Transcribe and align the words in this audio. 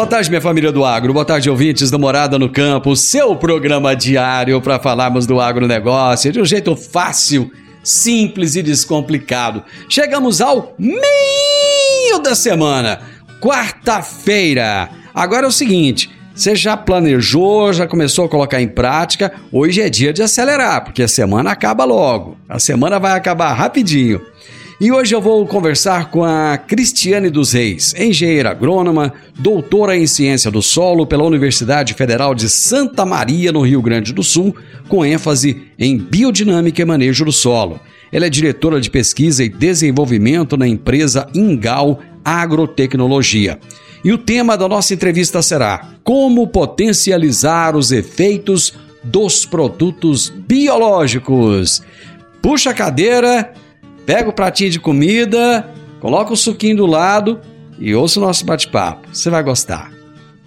Boa 0.00 0.08
tarde, 0.08 0.30
minha 0.30 0.40
família 0.40 0.72
do 0.72 0.82
agro. 0.82 1.12
Boa 1.12 1.26
tarde, 1.26 1.50
ouvintes 1.50 1.90
do 1.90 1.98
Morada 1.98 2.38
no 2.38 2.48
Campo, 2.48 2.96
seu 2.96 3.36
programa 3.36 3.94
diário 3.94 4.58
para 4.58 4.78
falarmos 4.78 5.26
do 5.26 5.38
agronegócio 5.38 6.32
de 6.32 6.40
um 6.40 6.44
jeito 6.46 6.74
fácil, 6.74 7.52
simples 7.84 8.56
e 8.56 8.62
descomplicado. 8.62 9.62
Chegamos 9.90 10.40
ao 10.40 10.74
meio 10.78 12.18
da 12.22 12.34
semana, 12.34 13.02
quarta-feira. 13.42 14.88
Agora 15.14 15.44
é 15.44 15.48
o 15.48 15.52
seguinte. 15.52 16.08
Você 16.34 16.56
já 16.56 16.78
planejou, 16.78 17.70
já 17.70 17.86
começou 17.86 18.24
a 18.24 18.28
colocar 18.30 18.58
em 18.58 18.68
prática? 18.68 19.30
Hoje 19.52 19.82
é 19.82 19.90
dia 19.90 20.14
de 20.14 20.22
acelerar, 20.22 20.82
porque 20.82 21.02
a 21.02 21.08
semana 21.08 21.50
acaba 21.50 21.84
logo. 21.84 22.38
A 22.48 22.58
semana 22.58 22.98
vai 22.98 23.12
acabar 23.12 23.52
rapidinho. 23.52 24.18
E 24.80 24.90
hoje 24.90 25.14
eu 25.14 25.20
vou 25.20 25.46
conversar 25.46 26.10
com 26.10 26.24
a 26.24 26.56
Cristiane 26.56 27.28
dos 27.28 27.52
Reis, 27.52 27.94
engenheira 27.98 28.48
agrônoma, 28.50 29.12
doutora 29.38 29.94
em 29.94 30.06
ciência 30.06 30.50
do 30.50 30.62
solo 30.62 31.06
pela 31.06 31.22
Universidade 31.22 31.92
Federal 31.92 32.34
de 32.34 32.48
Santa 32.48 33.04
Maria, 33.04 33.52
no 33.52 33.60
Rio 33.60 33.82
Grande 33.82 34.10
do 34.14 34.22
Sul, 34.22 34.56
com 34.88 35.04
ênfase 35.04 35.64
em 35.78 35.98
biodinâmica 35.98 36.80
e 36.80 36.84
manejo 36.86 37.26
do 37.26 37.30
solo. 37.30 37.78
Ela 38.10 38.24
é 38.24 38.30
diretora 38.30 38.80
de 38.80 38.88
pesquisa 38.88 39.44
e 39.44 39.50
desenvolvimento 39.50 40.56
na 40.56 40.66
empresa 40.66 41.28
Ingal 41.34 42.00
Agrotecnologia. 42.24 43.60
E 44.02 44.10
o 44.14 44.16
tema 44.16 44.56
da 44.56 44.66
nossa 44.66 44.94
entrevista 44.94 45.42
será: 45.42 45.90
Como 46.02 46.46
potencializar 46.46 47.76
os 47.76 47.92
efeitos 47.92 48.72
dos 49.04 49.44
produtos 49.44 50.30
biológicos. 50.30 51.82
Puxa 52.40 52.70
a 52.70 52.74
cadeira 52.74 53.52
Pega 54.06 54.28
o 54.28 54.32
pratinho 54.32 54.70
de 54.70 54.80
comida, 54.80 55.68
coloca 56.00 56.32
o 56.32 56.36
suquinho 56.36 56.78
do 56.78 56.86
lado 56.86 57.40
e 57.78 57.94
ouça 57.94 58.18
o 58.18 58.22
nosso 58.22 58.44
bate-papo. 58.44 59.08
Você 59.12 59.30
vai 59.30 59.42
gostar. 59.42 59.90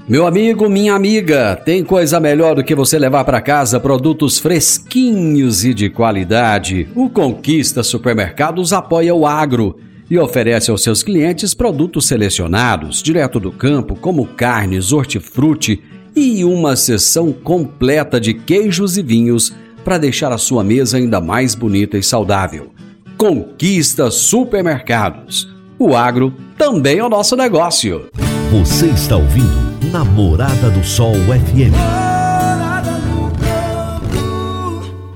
Meu 0.08 0.28
amigo, 0.28 0.70
minha 0.70 0.94
amiga, 0.94 1.56
tem 1.56 1.82
coisa 1.82 2.20
melhor 2.20 2.56
do 2.56 2.64
que 2.64 2.76
você 2.76 3.00
levar 3.00 3.24
para 3.24 3.40
casa 3.40 3.80
produtos 3.80 4.38
fresquinhos 4.38 5.64
e 5.64 5.74
de 5.74 5.90
qualidade. 5.90 6.90
O 6.94 7.10
Conquista 7.10 7.82
Supermercados 7.84 8.74
apoia 8.74 9.16
o 9.16 9.26
agro 9.26 9.78
e 10.10 10.20
oferece 10.20 10.70
aos 10.70 10.84
seus 10.84 11.02
clientes 11.02 11.54
produtos 11.54 12.06
selecionados, 12.06 13.02
direto 13.02 13.40
do 13.40 13.50
campo, 13.50 13.96
como 13.96 14.26
carnes, 14.26 14.92
hortifruti 14.92 15.82
e 16.14 16.44
uma 16.44 16.76
seção 16.76 17.32
completa 17.32 18.20
de 18.20 18.34
queijos 18.34 18.98
e 18.98 19.02
vinhos 19.02 19.54
para 19.86 19.98
deixar 19.98 20.34
a 20.34 20.38
sua 20.38 20.66
mesa 20.66 20.98
ainda 20.98 21.22
mais 21.22 21.56
bonita 21.56 21.98
e 21.98 22.04
saudável. 22.04 22.73
Conquista 23.18 24.12
Supermercados. 24.12 25.48
O 25.80 25.96
agro 25.96 26.34
também 26.58 27.00
é 27.00 27.04
o 27.04 27.10
nosso 27.10 27.36
negócio. 27.36 28.10
Você 28.52 28.88
está 28.88 29.18
ouvindo 29.18 29.92
Namorada 29.92 30.70
do 30.70 30.84
Sol 30.84 31.14
FM. 31.14 31.74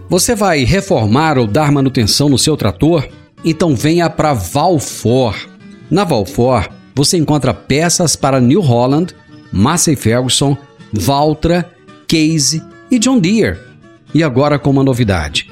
Você 0.09 0.35
vai 0.35 0.63
reformar 0.63 1.37
ou 1.37 1.45
dar 1.45 1.71
manutenção 1.71 2.29
no 2.29 2.37
seu 2.37 2.55
trator? 2.55 3.07
Então 3.43 3.75
venha 3.75 4.09
para 4.09 4.33
Valfor. 4.33 5.35
Na 5.89 6.03
Valfor, 6.03 6.69
você 6.95 7.17
encontra 7.17 7.53
peças 7.53 8.15
para 8.15 8.39
New 8.39 8.61
Holland, 8.61 9.13
Massey 9.51 9.95
Ferguson, 9.95 10.57
Valtra, 10.93 11.69
Case 12.07 12.63
e 12.89 12.97
John 12.97 13.19
Deere. 13.19 13.59
E 14.13 14.23
agora 14.23 14.57
com 14.57 14.69
uma 14.69 14.83
novidade: 14.83 15.51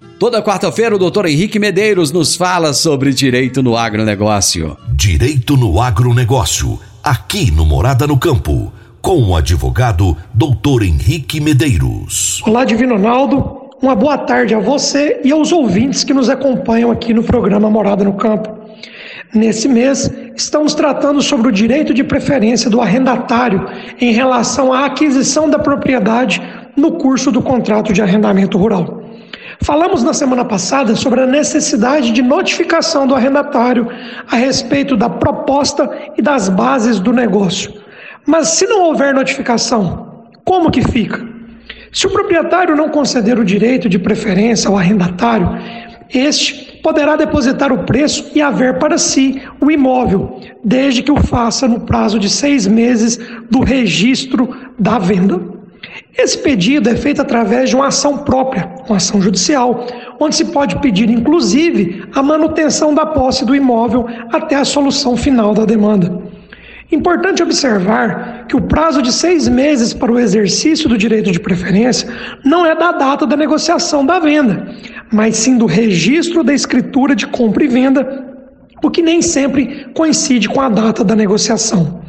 Toda 0.21 0.39
quarta-feira, 0.39 0.95
o 0.95 0.99
doutor 0.99 1.25
Henrique 1.25 1.57
Medeiros 1.57 2.11
nos 2.11 2.35
fala 2.35 2.73
sobre 2.73 3.11
direito 3.11 3.63
no 3.63 3.75
agronegócio. 3.75 4.77
Direito 4.93 5.57
no 5.57 5.81
agronegócio. 5.81 6.79
Aqui 7.03 7.49
no 7.49 7.65
Morada 7.65 8.05
no 8.05 8.19
Campo. 8.19 8.71
Com 9.01 9.23
o 9.23 9.35
advogado 9.35 10.15
doutor 10.31 10.83
Henrique 10.83 11.41
Medeiros. 11.41 12.39
Olá, 12.45 12.63
Divino 12.63 12.97
Ronaldo. 12.97 13.71
Uma 13.81 13.95
boa 13.95 14.15
tarde 14.15 14.53
a 14.53 14.59
você 14.59 15.19
e 15.23 15.31
aos 15.31 15.51
ouvintes 15.51 16.03
que 16.03 16.13
nos 16.13 16.29
acompanham 16.29 16.91
aqui 16.91 17.15
no 17.15 17.23
programa 17.23 17.67
Morada 17.67 18.03
no 18.03 18.13
Campo. 18.13 18.55
Nesse 19.33 19.67
mês, 19.67 20.07
estamos 20.35 20.75
tratando 20.75 21.19
sobre 21.23 21.47
o 21.47 21.51
direito 21.51 21.95
de 21.95 22.03
preferência 22.03 22.69
do 22.69 22.79
arrendatário 22.79 23.65
em 23.99 24.13
relação 24.13 24.71
à 24.71 24.85
aquisição 24.85 25.49
da 25.49 25.57
propriedade 25.57 26.39
no 26.77 26.91
curso 26.91 27.31
do 27.31 27.41
contrato 27.41 27.91
de 27.91 28.03
arrendamento 28.03 28.55
rural. 28.55 29.00
Falamos 29.63 30.01
na 30.01 30.11
semana 30.11 30.43
passada 30.43 30.95
sobre 30.95 31.21
a 31.21 31.27
necessidade 31.27 32.11
de 32.11 32.23
notificação 32.23 33.05
do 33.05 33.13
arrendatário 33.13 33.87
a 34.27 34.35
respeito 34.35 34.97
da 34.97 35.07
proposta 35.07 35.87
e 36.17 36.21
das 36.21 36.49
bases 36.49 36.99
do 36.99 37.13
negócio. 37.13 37.71
Mas 38.25 38.49
se 38.49 38.65
não 38.65 38.81
houver 38.81 39.13
notificação, 39.13 40.25
como 40.43 40.71
que 40.71 40.81
fica? 40.81 41.23
Se 41.93 42.07
o 42.07 42.09
proprietário 42.09 42.75
não 42.75 42.89
conceder 42.89 43.37
o 43.37 43.45
direito 43.45 43.87
de 43.87 43.99
preferência 43.99 44.67
ao 44.67 44.77
arrendatário, 44.77 45.47
este 46.09 46.79
poderá 46.81 47.15
depositar 47.15 47.71
o 47.71 47.83
preço 47.83 48.31
e 48.33 48.41
haver 48.41 48.79
para 48.79 48.97
si 48.97 49.43
o 49.59 49.69
imóvel, 49.69 50.39
desde 50.63 51.03
que 51.03 51.11
o 51.11 51.17
faça 51.17 51.67
no 51.67 51.81
prazo 51.81 52.17
de 52.17 52.29
seis 52.29 52.65
meses 52.65 53.19
do 53.49 53.59
registro 53.59 54.49
da 54.79 54.97
venda. 54.97 55.60
Esse 56.17 56.37
pedido 56.37 56.89
é 56.89 56.95
feito 56.95 57.21
através 57.21 57.69
de 57.69 57.75
uma 57.75 57.87
ação 57.87 58.17
própria, 58.19 58.69
uma 58.87 58.97
ação 58.97 59.21
judicial, 59.21 59.87
onde 60.19 60.35
se 60.35 60.45
pode 60.45 60.75
pedir, 60.79 61.09
inclusive, 61.09 62.03
a 62.13 62.21
manutenção 62.21 62.93
da 62.93 63.05
posse 63.05 63.45
do 63.45 63.55
imóvel 63.55 64.05
até 64.31 64.55
a 64.55 64.65
solução 64.65 65.15
final 65.15 65.53
da 65.53 65.65
demanda. 65.65 66.21
Importante 66.91 67.41
observar 67.41 68.45
que 68.47 68.55
o 68.55 68.61
prazo 68.61 69.01
de 69.01 69.13
seis 69.13 69.47
meses 69.47 69.93
para 69.93 70.11
o 70.11 70.19
exercício 70.19 70.89
do 70.89 70.97
direito 70.97 71.31
de 71.31 71.39
preferência 71.39 72.09
não 72.43 72.65
é 72.65 72.75
da 72.75 72.91
data 72.91 73.25
da 73.25 73.37
negociação 73.37 74.05
da 74.05 74.19
venda, 74.19 74.67
mas 75.09 75.37
sim 75.37 75.57
do 75.57 75.65
registro 75.65 76.43
da 76.43 76.53
escritura 76.53 77.15
de 77.15 77.25
compra 77.25 77.63
e 77.63 77.67
venda, 77.67 78.35
o 78.83 78.91
que 78.91 79.01
nem 79.01 79.21
sempre 79.21 79.87
coincide 79.93 80.49
com 80.49 80.59
a 80.59 80.67
data 80.67 81.01
da 81.01 81.15
negociação. 81.15 82.00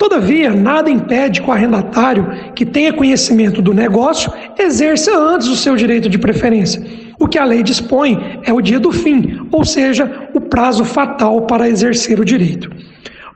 Todavia, 0.00 0.48
nada 0.48 0.90
impede 0.90 1.42
que 1.42 1.50
o 1.50 1.52
arrendatário 1.52 2.26
que 2.54 2.64
tenha 2.64 2.90
conhecimento 2.90 3.60
do 3.60 3.74
negócio 3.74 4.32
exerça 4.58 5.14
antes 5.14 5.46
o 5.46 5.54
seu 5.54 5.76
direito 5.76 6.08
de 6.08 6.16
preferência. 6.16 6.82
O 7.18 7.28
que 7.28 7.38
a 7.38 7.44
lei 7.44 7.62
dispõe 7.62 8.40
é 8.42 8.50
o 8.50 8.62
dia 8.62 8.80
do 8.80 8.90
fim, 8.90 9.46
ou 9.52 9.62
seja, 9.62 10.10
o 10.32 10.40
prazo 10.40 10.86
fatal 10.86 11.42
para 11.42 11.68
exercer 11.68 12.18
o 12.18 12.24
direito. 12.24 12.70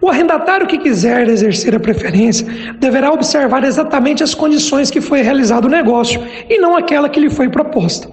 O 0.01 0.09
arrendatário 0.09 0.67
que 0.67 0.79
quiser 0.79 1.29
exercer 1.29 1.75
a 1.75 1.81
preferência 1.81 2.47
deverá 2.79 3.13
observar 3.13 3.63
exatamente 3.63 4.23
as 4.23 4.35
condições 4.35 4.91
que 4.91 5.03
foi 5.03 5.21
realizado 5.21 5.67
o 5.67 5.71
negócio 5.71 6.23
e 6.49 6.59
não 6.59 6.75
aquela 6.75 7.11
que 7.11 7.21
lhe 7.21 7.29
foi 7.29 7.51
proposta. 7.51 8.09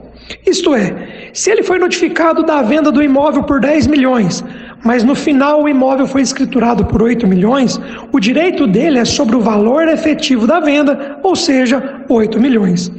Isto 0.45 0.74
é, 0.74 1.31
se 1.33 1.51
ele 1.51 1.63
foi 1.63 1.80
notificado 1.80 2.44
da 2.44 2.62
venda 2.62 2.92
do 2.92 3.01
imóvel 3.01 3.44
por 3.44 3.60
10 3.60 3.88
milhões, 3.88 4.44
mas 4.83 5.04
no 5.04 5.16
final 5.16 5.63
o 5.63 5.69
imóvel 5.69 6.07
foi 6.07 6.22
escriturado 6.22 6.86
por 6.86 7.01
8 7.01 7.28
milhões, 7.28 7.80
o 8.12 8.19
direito 8.19 8.66
dele 8.66 9.00
é 9.00 9.06
sobre 9.06 9.36
o 9.36 9.42
valor 9.42 9.88
efetivo 9.88 10.48
da 10.48 10.60
venda, 10.60 11.19
ou 11.24 11.36
seja, 11.36 12.01
8 12.10 12.39
milhões. 12.39 12.92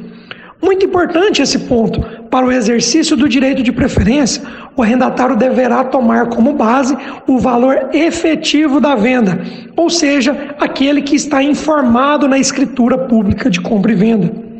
Muito 0.61 0.85
importante 0.85 1.41
esse 1.41 1.59
ponto. 1.59 1.99
Para 2.29 2.45
o 2.45 2.51
exercício 2.51 3.17
do 3.17 3.27
direito 3.27 3.61
de 3.61 3.71
preferência, 3.71 4.41
o 4.77 4.81
arrendatário 4.81 5.35
deverá 5.35 5.83
tomar 5.83 6.29
como 6.29 6.53
base 6.53 6.97
o 7.27 7.37
valor 7.37 7.89
efetivo 7.91 8.79
da 8.79 8.95
venda, 8.95 9.41
ou 9.75 9.89
seja, 9.89 10.55
aquele 10.57 11.01
que 11.01 11.17
está 11.17 11.43
informado 11.43 12.29
na 12.29 12.39
escritura 12.39 12.97
pública 12.97 13.49
de 13.49 13.59
compra 13.59 13.91
e 13.91 13.95
venda. 13.95 14.52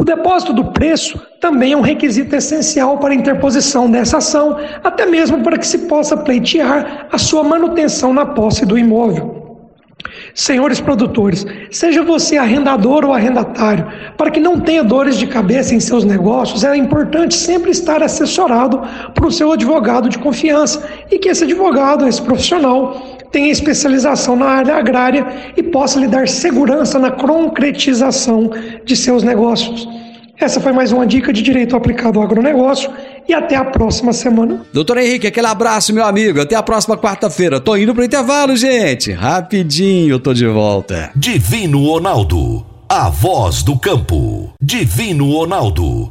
O 0.00 0.04
depósito 0.04 0.54
do 0.54 0.64
preço 0.64 1.20
também 1.38 1.72
é 1.72 1.76
um 1.76 1.82
requisito 1.82 2.34
essencial 2.34 2.96
para 2.96 3.12
a 3.12 3.14
interposição 3.14 3.90
dessa 3.90 4.16
ação, 4.16 4.56
até 4.82 5.04
mesmo 5.04 5.42
para 5.42 5.58
que 5.58 5.66
se 5.66 5.76
possa 5.80 6.16
pleitear 6.16 7.06
a 7.12 7.18
sua 7.18 7.44
manutenção 7.44 8.10
na 8.10 8.24
posse 8.24 8.64
do 8.64 8.78
imóvel. 8.78 9.40
Senhores 10.34 10.80
produtores, 10.80 11.44
seja 11.70 12.02
você 12.02 12.38
arrendador 12.38 13.04
ou 13.04 13.12
arrendatário, 13.12 13.86
para 14.16 14.30
que 14.30 14.40
não 14.40 14.58
tenha 14.58 14.82
dores 14.82 15.18
de 15.18 15.26
cabeça 15.26 15.74
em 15.74 15.80
seus 15.80 16.02
negócios, 16.02 16.64
é 16.64 16.74
importante 16.74 17.34
sempre 17.34 17.70
estar 17.70 18.02
assessorado 18.02 18.80
por 19.14 19.30
seu 19.30 19.52
advogado 19.52 20.08
de 20.08 20.18
confiança 20.18 20.82
e 21.10 21.18
que 21.18 21.28
esse 21.28 21.44
advogado, 21.44 22.08
esse 22.08 22.22
profissional, 22.22 23.09
tenha 23.30 23.50
especialização 23.50 24.36
na 24.36 24.46
área 24.46 24.76
agrária 24.76 25.26
e 25.56 25.62
possa 25.62 25.98
lhe 25.98 26.08
dar 26.08 26.28
segurança 26.28 26.98
na 26.98 27.10
concretização 27.10 28.50
de 28.84 28.96
seus 28.96 29.22
negócios. 29.22 29.88
Essa 30.40 30.58
foi 30.58 30.72
mais 30.72 30.90
uma 30.90 31.06
dica 31.06 31.32
de 31.34 31.42
direito 31.42 31.76
aplicado 31.76 32.18
ao 32.18 32.24
agronegócio 32.24 32.90
e 33.28 33.34
até 33.34 33.56
a 33.56 33.64
próxima 33.64 34.10
semana. 34.12 34.62
Doutor 34.72 34.96
Henrique, 34.96 35.26
aquele 35.26 35.46
abraço, 35.46 35.92
meu 35.92 36.04
amigo. 36.04 36.40
Até 36.40 36.56
a 36.56 36.62
próxima 36.62 36.96
quarta-feira. 36.96 37.60
Tô 37.60 37.76
indo 37.76 37.94
pro 37.94 38.02
intervalo, 38.02 38.56
gente. 38.56 39.12
Rapidinho, 39.12 40.18
tô 40.18 40.32
de 40.32 40.46
volta. 40.46 41.10
Divino 41.14 41.84
Ronaldo, 41.84 42.64
a 42.88 43.10
voz 43.10 43.62
do 43.62 43.78
campo. 43.78 44.50
Divino 44.62 45.30
Ronaldo, 45.30 46.10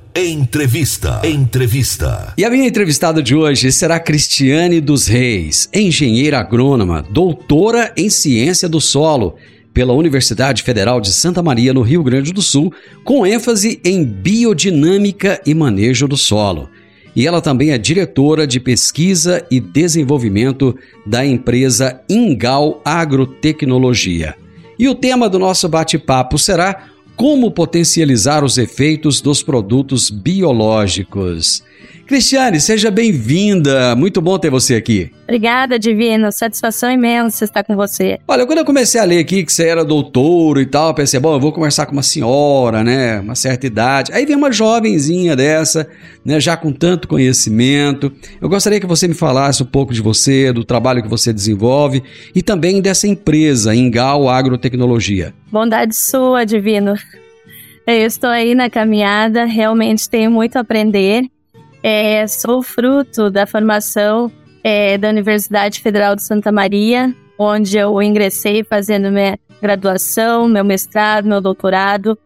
Entrevista. 0.13 1.21
Entrevista. 1.23 2.33
E 2.37 2.43
a 2.43 2.49
minha 2.49 2.67
entrevistada 2.67 3.23
de 3.23 3.33
hoje 3.33 3.71
será 3.71 3.97
Cristiane 3.97 4.81
dos 4.81 5.07
Reis, 5.07 5.69
engenheira 5.73 6.37
agrônoma, 6.37 7.01
doutora 7.09 7.93
em 7.95 8.09
ciência 8.09 8.67
do 8.67 8.81
solo 8.81 9.35
pela 9.73 9.93
Universidade 9.93 10.63
Federal 10.63 10.99
de 10.99 11.13
Santa 11.13 11.41
Maria, 11.41 11.73
no 11.73 11.81
Rio 11.81 12.03
Grande 12.03 12.33
do 12.33 12.41
Sul, 12.41 12.73
com 13.05 13.25
ênfase 13.25 13.79
em 13.85 14.03
biodinâmica 14.03 15.39
e 15.45 15.53
manejo 15.53 16.09
do 16.09 16.17
solo. 16.17 16.67
E 17.15 17.25
ela 17.25 17.41
também 17.41 17.71
é 17.71 17.77
diretora 17.77 18.45
de 18.45 18.59
pesquisa 18.59 19.45
e 19.49 19.61
desenvolvimento 19.61 20.77
da 21.05 21.25
empresa 21.25 22.01
Ingal 22.09 22.81
Agrotecnologia. 22.83 24.35
E 24.77 24.89
o 24.89 24.95
tema 24.95 25.29
do 25.29 25.39
nosso 25.39 25.69
bate-papo 25.69 26.37
será 26.37 26.90
como 27.21 27.51
potencializar 27.51 28.43
os 28.43 28.57
efeitos 28.57 29.21
dos 29.21 29.43
produtos 29.43 30.09
biológicos. 30.09 31.63
Cristiane, 32.07 32.59
seja 32.59 32.89
bem-vinda. 32.89 33.95
Muito 33.95 34.19
bom 34.19 34.39
ter 34.39 34.49
você 34.49 34.73
aqui. 34.73 35.11
Obrigada, 35.23 35.77
Divino. 35.77 36.31
Satisfação 36.31 36.91
imensa 36.91 37.45
estar 37.45 37.63
com 37.63 37.75
você. 37.75 38.19
Olha, 38.27 38.45
quando 38.47 38.57
eu 38.57 38.65
comecei 38.65 38.99
a 38.99 39.03
ler 39.03 39.19
aqui 39.19 39.45
que 39.45 39.53
você 39.53 39.67
era 39.67 39.85
doutor 39.85 40.59
e 40.59 40.65
tal, 40.65 40.95
pensei, 40.95 41.19
bom, 41.19 41.35
eu 41.35 41.39
vou 41.39 41.53
conversar 41.53 41.85
com 41.85 41.93
uma 41.93 42.01
senhora, 42.01 42.83
né? 42.83 43.19
Uma 43.19 43.35
certa 43.35 43.67
idade. 43.67 44.11
Aí 44.11 44.25
vem 44.25 44.35
uma 44.35 44.51
jovenzinha 44.51 45.35
dessa, 45.35 45.87
né? 46.25 46.39
Já 46.39 46.57
com 46.57 46.73
tanto 46.73 47.07
conhecimento. 47.07 48.11
Eu 48.41 48.49
gostaria 48.49 48.79
que 48.79 48.87
você 48.87 49.07
me 49.07 49.13
falasse 49.13 49.61
um 49.61 49.67
pouco 49.67 49.93
de 49.93 50.01
você, 50.01 50.51
do 50.51 50.65
trabalho 50.65 51.03
que 51.03 51.07
você 51.07 51.31
desenvolve 51.31 52.01
e 52.33 52.41
também 52.41 52.81
dessa 52.81 53.07
empresa, 53.07 53.75
Ingal 53.75 54.27
Agrotecnologia. 54.27 55.35
Bondade 55.51 55.95
sua, 55.95 56.43
Divino. 56.45 56.95
Eu 57.97 58.07
estou 58.07 58.29
aí 58.29 58.55
na 58.55 58.69
caminhada, 58.69 59.45
realmente 59.45 60.09
tenho 60.09 60.31
muito 60.31 60.57
a 60.57 60.61
aprender 60.61 61.29
é, 61.83 62.27
sou 62.27 62.61
fruto 62.61 63.29
da 63.29 63.47
formação 63.47 64.31
é, 64.63 64.97
da 64.97 65.09
Universidade 65.09 65.79
Federal 65.79 66.15
de 66.15 66.23
Santa 66.23 66.51
Maria, 66.51 67.13
onde 67.37 67.77
eu 67.77 67.99
ingressei 68.01 68.63
fazendo 68.63 69.11
minha 69.11 69.37
graduação, 69.61 70.47
meu 70.47 70.63
mestrado, 70.63 71.27
meu 71.27 71.41
doutorado. 71.41 72.17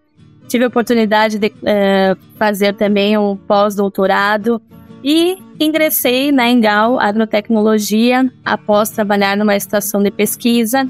Tive 0.48 0.66
a 0.66 0.68
oportunidade 0.68 1.40
de 1.40 1.54
é, 1.66 2.16
fazer 2.38 2.76
também 2.76 3.18
um 3.18 3.36
pós-doutorado 3.36 4.62
e 5.04 5.38
ingressei 5.60 6.32
na 6.32 6.50
Engal 6.50 7.00
Agrotecnologia 7.00 8.30
após 8.44 8.90
trabalhar 8.90 9.38
numa 9.38 9.56
estação 9.56 10.04
de 10.04 10.12
pesquisa. 10.12 10.88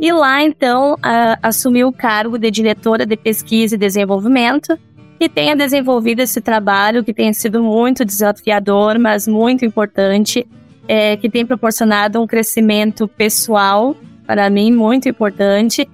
E 0.00 0.12
lá, 0.12 0.42
então, 0.42 0.96
a, 1.02 1.38
assumi 1.42 1.84
o 1.84 1.92
cargo 1.92 2.38
de 2.38 2.50
diretora 2.50 3.04
de 3.04 3.16
pesquisa 3.16 3.74
e 3.74 3.78
desenvolvimento 3.78 4.78
que 5.18 5.28
tenha 5.28 5.56
desenvolvido 5.56 6.20
esse 6.20 6.40
trabalho, 6.40 7.02
que 7.02 7.12
tenha 7.12 7.34
sido 7.34 7.60
muito 7.60 8.04
desafiador, 8.04 8.98
mas 8.98 9.26
muito 9.26 9.64
importante, 9.64 10.46
é, 10.86 11.16
que 11.16 11.28
tem 11.28 11.44
proporcionado 11.44 12.22
um 12.22 12.26
crescimento 12.26 13.08
pessoal, 13.08 13.96
para 14.24 14.48
mim, 14.48 14.70
muito 14.70 15.08
importante, 15.08 15.88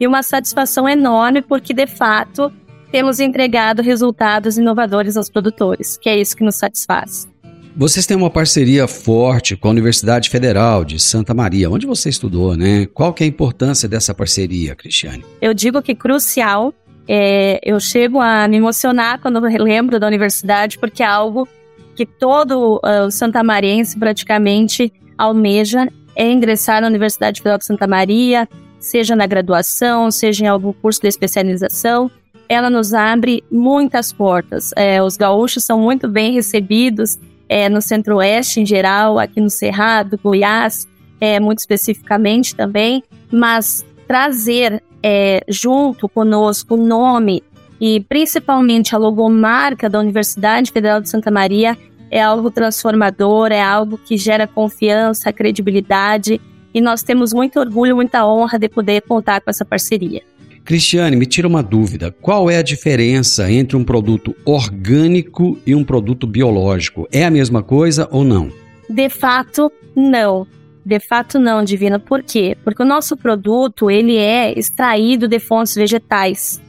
e 0.00 0.06
uma 0.06 0.22
satisfação 0.22 0.88
enorme, 0.88 1.42
porque 1.42 1.74
de 1.74 1.86
fato 1.86 2.50
temos 2.90 3.20
entregado 3.20 3.82
resultados 3.82 4.56
inovadores 4.56 5.16
aos 5.16 5.28
produtores, 5.28 5.98
que 5.98 6.08
é 6.08 6.18
isso 6.18 6.34
que 6.34 6.42
nos 6.42 6.56
satisfaz. 6.56 7.29
Vocês 7.76 8.04
têm 8.04 8.16
uma 8.16 8.30
parceria 8.30 8.88
forte 8.88 9.56
com 9.56 9.68
a 9.68 9.70
Universidade 9.70 10.28
Federal 10.28 10.84
de 10.84 10.98
Santa 10.98 11.32
Maria, 11.32 11.70
onde 11.70 11.86
você 11.86 12.08
estudou, 12.08 12.56
né? 12.56 12.86
Qual 12.86 13.12
que 13.12 13.22
é 13.22 13.26
a 13.26 13.28
importância 13.28 13.88
dessa 13.88 14.12
parceria, 14.12 14.74
Cristiane? 14.74 15.24
Eu 15.40 15.54
digo 15.54 15.80
que 15.80 15.94
crucial, 15.94 16.74
é, 17.08 17.60
eu 17.62 17.78
chego 17.78 18.20
a 18.20 18.46
me 18.48 18.56
emocionar 18.56 19.20
quando 19.20 19.40
lembro 19.40 20.00
da 20.00 20.06
universidade, 20.06 20.78
porque 20.78 21.02
é 21.02 21.06
algo 21.06 21.48
que 21.94 22.04
todo 22.04 22.80
uh, 22.84 23.10
santamarense 23.10 23.98
praticamente 23.98 24.92
almeja 25.16 25.88
é 26.16 26.30
ingressar 26.30 26.80
na 26.80 26.88
Universidade 26.88 27.40
Federal 27.40 27.58
de 27.58 27.66
Santa 27.66 27.86
Maria, 27.86 28.48
seja 28.78 29.14
na 29.14 29.26
graduação, 29.26 30.10
seja 30.10 30.44
em 30.44 30.48
algum 30.48 30.72
curso 30.72 31.00
de 31.00 31.08
especialização. 31.08 32.10
Ela 32.48 32.68
nos 32.68 32.92
abre 32.92 33.44
muitas 33.50 34.12
portas. 34.12 34.72
É, 34.76 35.00
os 35.00 35.16
gaúchos 35.16 35.64
são 35.64 35.78
muito 35.78 36.08
bem 36.08 36.32
recebidos 36.32 37.16
é, 37.50 37.68
no 37.68 37.82
Centro-Oeste 37.82 38.60
em 38.60 38.64
geral, 38.64 39.18
aqui 39.18 39.40
no 39.40 39.50
Cerrado, 39.50 40.16
Goiás, 40.22 40.86
é, 41.20 41.40
muito 41.40 41.58
especificamente 41.58 42.54
também, 42.54 43.02
mas 43.30 43.84
trazer 44.06 44.80
é, 45.02 45.42
junto 45.48 46.08
conosco 46.08 46.74
o 46.74 46.76
nome 46.76 47.42
e 47.80 47.98
principalmente 48.08 48.94
a 48.94 48.98
logomarca 48.98 49.90
da 49.90 49.98
Universidade 49.98 50.70
Federal 50.70 51.00
de 51.00 51.08
Santa 51.08 51.28
Maria 51.28 51.76
é 52.08 52.22
algo 52.22 52.52
transformador, 52.52 53.50
é 53.50 53.60
algo 53.60 53.98
que 53.98 54.16
gera 54.16 54.46
confiança, 54.46 55.32
credibilidade 55.32 56.40
e 56.72 56.80
nós 56.80 57.02
temos 57.02 57.32
muito 57.32 57.58
orgulho, 57.58 57.96
muita 57.96 58.24
honra 58.24 58.60
de 58.60 58.68
poder 58.68 59.02
contar 59.02 59.40
com 59.40 59.50
essa 59.50 59.64
parceria. 59.64 60.22
Cristiane, 60.64 61.16
me 61.16 61.26
tira 61.26 61.48
uma 61.48 61.62
dúvida. 61.62 62.14
Qual 62.20 62.50
é 62.50 62.56
a 62.56 62.62
diferença 62.62 63.50
entre 63.50 63.76
um 63.76 63.84
produto 63.84 64.34
orgânico 64.44 65.58
e 65.66 65.74
um 65.74 65.84
produto 65.84 66.26
biológico? 66.26 67.08
É 67.10 67.24
a 67.24 67.30
mesma 67.30 67.62
coisa 67.62 68.08
ou 68.10 68.24
não? 68.24 68.52
De 68.88 69.08
fato, 69.08 69.72
não. 69.96 70.46
De 70.84 70.98
fato, 70.98 71.38
não, 71.38 71.62
Divina. 71.62 71.98
Por 71.98 72.22
quê? 72.22 72.56
Porque 72.64 72.82
o 72.82 72.86
nosso 72.86 73.16
produto 73.16 73.90
ele 73.90 74.16
é 74.16 74.58
extraído 74.58 75.28
de 75.28 75.38
fontes 75.38 75.74
vegetais. 75.74 76.60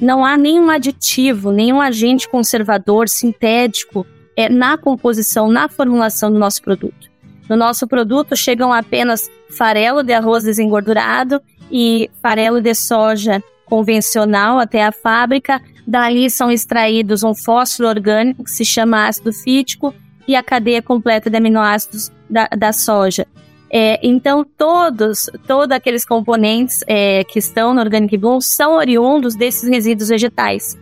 Não 0.00 0.24
há 0.24 0.36
nenhum 0.36 0.70
aditivo, 0.70 1.52
nenhum 1.52 1.80
agente 1.80 2.28
conservador 2.28 3.08
sintético 3.08 4.06
é, 4.36 4.48
na 4.48 4.76
composição, 4.76 5.48
na 5.48 5.68
formulação 5.68 6.30
do 6.30 6.38
nosso 6.38 6.62
produto. 6.62 7.10
No 7.48 7.56
nosso 7.56 7.86
produto 7.86 8.34
chegam 8.34 8.72
apenas 8.72 9.30
farelo 9.50 10.02
de 10.02 10.12
arroz 10.12 10.44
desengordurado 10.44 11.40
e 11.76 12.08
farelo 12.22 12.60
de 12.60 12.72
soja 12.72 13.42
convencional 13.66 14.60
até 14.60 14.84
a 14.84 14.92
fábrica. 14.92 15.60
Dali 15.84 16.30
são 16.30 16.48
extraídos 16.48 17.24
um 17.24 17.34
fósforo 17.34 17.88
orgânico 17.88 18.44
que 18.44 18.50
se 18.52 18.64
chama 18.64 19.08
ácido 19.08 19.32
fítico 19.32 19.92
e 20.28 20.36
a 20.36 20.42
cadeia 20.42 20.80
completa 20.80 21.28
de 21.28 21.36
aminoácidos 21.36 22.12
da, 22.30 22.46
da 22.46 22.72
soja. 22.72 23.26
É, 23.68 23.98
então, 24.06 24.46
todos, 24.56 25.28
todos 25.48 25.74
aqueles 25.74 26.04
componentes 26.04 26.84
é, 26.86 27.24
que 27.24 27.40
estão 27.40 27.74
no 27.74 27.80
Organic 27.80 28.16
Bloom 28.16 28.40
são 28.40 28.76
oriundos 28.76 29.34
desses 29.34 29.68
resíduos 29.68 30.10
vegetais. 30.10 30.78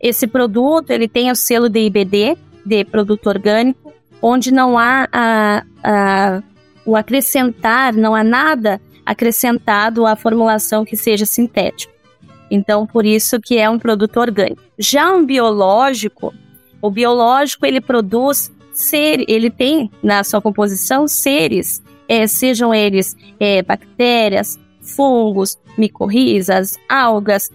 Esse 0.00 0.26
produto 0.26 0.90
ele 0.90 1.06
tem 1.06 1.30
o 1.30 1.36
selo 1.36 1.68
de 1.68 1.80
IBD, 1.80 2.38
de 2.64 2.84
produto 2.86 3.26
orgânico, 3.26 3.92
onde 4.22 4.50
não 4.50 4.78
há 4.78 5.06
a, 5.12 5.62
a, 5.84 6.42
o 6.86 6.96
acrescentar, 6.96 7.92
não 7.92 8.14
há 8.14 8.24
nada 8.24 8.80
acrescentado 9.10 10.06
à 10.06 10.14
formulação 10.14 10.84
que 10.84 10.96
seja 10.96 11.26
sintético. 11.26 11.92
Então, 12.48 12.86
por 12.86 13.04
isso 13.04 13.40
que 13.40 13.58
é 13.58 13.68
um 13.68 13.78
produto 13.78 14.18
orgânico. 14.18 14.62
Já 14.78 15.12
um 15.12 15.26
biológico, 15.26 16.32
o 16.80 16.90
biológico 16.90 17.66
ele 17.66 17.80
produz 17.80 18.52
ser, 18.72 19.24
ele 19.28 19.50
tem 19.50 19.90
na 20.00 20.22
sua 20.22 20.40
composição 20.40 21.08
seres, 21.08 21.82
é, 22.08 22.24
sejam 22.28 22.72
eles 22.72 23.16
é, 23.40 23.62
bactérias, 23.62 24.58
fungos, 24.80 25.58
micorrizas, 25.76 26.78
algas. 26.88 27.50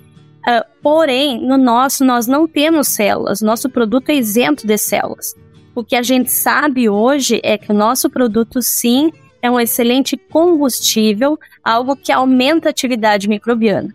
Uh, 0.48 0.64
porém, 0.82 1.42
no 1.42 1.58
nosso 1.58 2.04
nós 2.04 2.28
não 2.28 2.48
temos 2.48 2.90
células. 2.90 3.42
Nosso 3.42 3.70
produto 3.70 4.10
é 4.10 4.16
isento 4.16 4.68
de 4.68 4.78
células. 4.78 5.34
O 5.74 5.84
que 5.84 5.96
a 5.96 6.04
gente 6.04 6.32
sabe 6.32 6.90
hoje 6.90 7.40
é 7.44 7.58
que 7.58 7.72
o 7.72 7.76
nosso 7.76 8.10
produto 8.10 8.62
sim 8.62 9.12
é 9.46 9.52
um 9.52 9.60
excelente 9.60 10.18
combustível, 10.18 11.38
algo 11.64 11.96
que 11.96 12.12
aumenta 12.12 12.70
a 12.70 12.72
atividade 12.72 13.30
microbiana. 13.30 13.94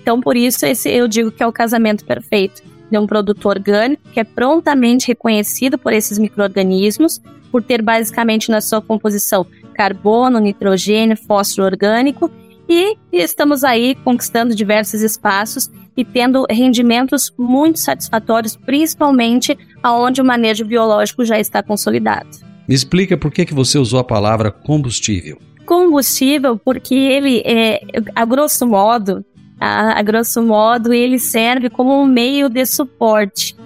Então, 0.00 0.20
por 0.20 0.36
isso, 0.36 0.66
esse 0.66 0.90
eu 0.90 1.08
digo 1.08 1.32
que 1.32 1.42
é 1.42 1.46
o 1.46 1.52
casamento 1.52 2.04
perfeito 2.04 2.62
de 2.90 2.98
um 2.98 3.06
produto 3.06 3.46
orgânico 3.48 4.02
que 4.12 4.20
é 4.20 4.24
prontamente 4.24 5.08
reconhecido 5.08 5.78
por 5.78 5.92
esses 5.92 6.18
micro-organismos, 6.18 7.20
por 7.50 7.62
ter 7.62 7.82
basicamente 7.82 8.50
na 8.50 8.60
sua 8.60 8.82
composição 8.82 9.46
carbono, 9.74 10.38
nitrogênio, 10.38 11.16
fósforo 11.16 11.66
orgânico, 11.66 12.30
e 12.68 12.96
estamos 13.12 13.64
aí 13.64 13.94
conquistando 13.96 14.54
diversos 14.54 15.02
espaços 15.02 15.70
e 15.96 16.04
tendo 16.04 16.46
rendimentos 16.48 17.32
muito 17.36 17.78
satisfatórios, 17.78 18.54
principalmente 18.54 19.58
aonde 19.82 20.20
o 20.20 20.24
manejo 20.24 20.64
biológico 20.64 21.24
já 21.24 21.38
está 21.40 21.62
consolidado. 21.62 22.49
Me 22.70 22.76
explica 22.76 23.16
por 23.16 23.32
que, 23.32 23.44
que 23.44 23.52
você 23.52 23.80
usou 23.80 23.98
a 23.98 24.04
palavra 24.04 24.48
combustível. 24.52 25.38
Combustível, 25.66 26.56
porque 26.56 26.94
ele, 26.94 27.42
é, 27.44 27.80
a 28.14 28.24
grosso 28.24 28.64
modo, 28.64 29.24
a, 29.58 29.98
a 29.98 30.02
grosso 30.02 30.40
modo, 30.40 30.92
ele 30.92 31.18
serve 31.18 31.68
como 31.68 32.00
um 32.00 32.06
meio 32.06 32.48
de 32.48 32.64
suporte. 32.64 33.56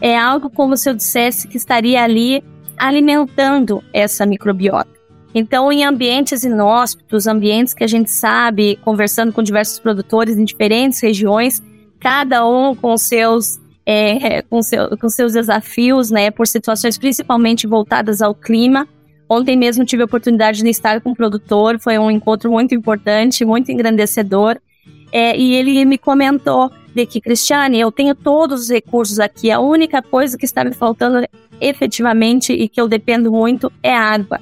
É 0.00 0.16
algo 0.16 0.48
como 0.48 0.76
se 0.76 0.88
eu 0.88 0.94
dissesse 0.94 1.48
que 1.48 1.56
estaria 1.56 2.04
ali 2.04 2.40
alimentando 2.78 3.82
essa 3.92 4.24
microbiota. 4.24 4.92
Então, 5.34 5.72
em 5.72 5.82
ambientes 5.82 6.44
inóspitos, 6.44 7.26
ambientes 7.26 7.74
que 7.74 7.82
a 7.82 7.88
gente 7.88 8.12
sabe, 8.12 8.78
conversando 8.84 9.32
com 9.32 9.42
diversos 9.42 9.80
produtores 9.80 10.38
em 10.38 10.44
diferentes 10.44 11.02
regiões, 11.02 11.60
cada 11.98 12.46
um 12.46 12.76
com 12.76 12.96
seus 12.96 13.60
é, 13.84 14.42
com, 14.42 14.62
seu, 14.62 14.96
com 14.96 15.08
seus 15.08 15.32
desafios, 15.32 16.10
né, 16.10 16.30
por 16.30 16.46
situações 16.46 16.96
principalmente 16.98 17.66
voltadas 17.66 18.22
ao 18.22 18.34
clima. 18.34 18.88
Ontem 19.28 19.56
mesmo 19.56 19.84
tive 19.84 20.02
a 20.02 20.04
oportunidade 20.04 20.62
de 20.62 20.68
estar 20.68 21.00
com 21.00 21.10
um 21.10 21.14
produtor, 21.14 21.78
foi 21.78 21.98
um 21.98 22.10
encontro 22.10 22.50
muito 22.50 22.74
importante, 22.74 23.44
muito 23.44 23.72
engrandecedor. 23.72 24.58
É, 25.10 25.36
e 25.36 25.54
ele 25.54 25.84
me 25.84 25.98
comentou 25.98 26.70
de 26.94 27.06
que, 27.06 27.20
Cristiane, 27.20 27.80
eu 27.80 27.90
tenho 27.90 28.14
todos 28.14 28.62
os 28.62 28.70
recursos 28.70 29.18
aqui, 29.18 29.50
a 29.50 29.60
única 29.60 30.02
coisa 30.02 30.36
que 30.36 30.44
está 30.44 30.64
me 30.64 30.72
faltando 30.72 31.26
efetivamente 31.60 32.52
e 32.52 32.68
que 32.68 32.80
eu 32.80 32.88
dependo 32.88 33.30
muito 33.30 33.72
é 33.82 33.94
água. 33.94 34.40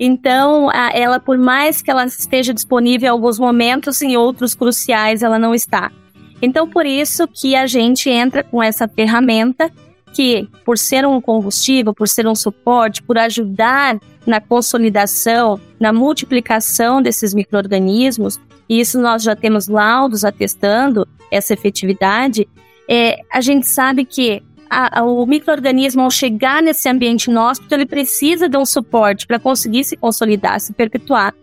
Então, 0.00 0.70
a, 0.70 0.90
ela, 0.92 1.18
por 1.18 1.36
mais 1.36 1.82
que 1.82 1.90
ela 1.90 2.04
esteja 2.04 2.54
disponível 2.54 3.06
em 3.06 3.10
alguns 3.10 3.38
momentos, 3.38 4.00
em 4.00 4.16
outros 4.16 4.54
cruciais 4.54 5.22
ela 5.22 5.38
não 5.38 5.54
está. 5.54 5.90
Então, 6.40 6.68
por 6.68 6.86
isso 6.86 7.26
que 7.26 7.54
a 7.56 7.66
gente 7.66 8.08
entra 8.08 8.42
com 8.42 8.62
essa 8.62 8.86
ferramenta 8.86 9.70
que, 10.12 10.48
por 10.64 10.78
ser 10.78 11.06
um 11.06 11.20
combustível, 11.20 11.92
por 11.92 12.08
ser 12.08 12.26
um 12.26 12.34
suporte, 12.34 13.02
por 13.02 13.18
ajudar 13.18 13.98
na 14.26 14.40
consolidação, 14.40 15.60
na 15.78 15.92
multiplicação 15.92 17.02
desses 17.02 17.34
micro-organismos, 17.34 18.38
e 18.68 18.80
isso 18.80 19.00
nós 19.00 19.22
já 19.22 19.34
temos 19.34 19.68
laudos 19.68 20.24
atestando 20.24 21.06
essa 21.30 21.54
efetividade, 21.54 22.48
é, 22.88 23.20
a 23.32 23.40
gente 23.40 23.66
sabe 23.66 24.04
que 24.04 24.42
a, 24.68 25.00
a, 25.00 25.04
o 25.04 25.24
microorganismo, 25.26 26.02
ao 26.02 26.10
chegar 26.10 26.62
nesse 26.62 26.88
ambiente 26.88 27.30
inóspito, 27.30 27.74
ele 27.74 27.86
precisa 27.86 28.48
de 28.48 28.56
um 28.56 28.66
suporte 28.66 29.26
para 29.26 29.38
conseguir 29.38 29.84
se 29.84 29.96
consolidar, 29.96 30.60
se 30.60 30.72
perpetuar. 30.72 31.34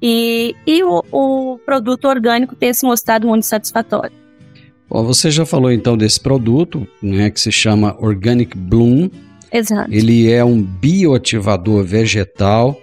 E, 0.00 0.56
e 0.66 0.82
o, 0.82 1.04
o 1.12 1.58
produto 1.64 2.06
orgânico 2.06 2.56
tem 2.56 2.72
se 2.72 2.84
mostrado 2.84 3.26
muito 3.26 3.46
satisfatório. 3.46 4.21
Você 5.00 5.30
já 5.30 5.46
falou 5.46 5.72
então 5.72 5.96
desse 5.96 6.20
produto, 6.20 6.86
né, 7.00 7.30
que 7.30 7.40
se 7.40 7.50
chama 7.50 7.96
Organic 7.98 8.56
Bloom. 8.56 9.08
Exato. 9.50 9.90
Ele 9.90 10.30
é 10.30 10.44
um 10.44 10.60
bioativador 10.60 11.82
vegetal. 11.82 12.78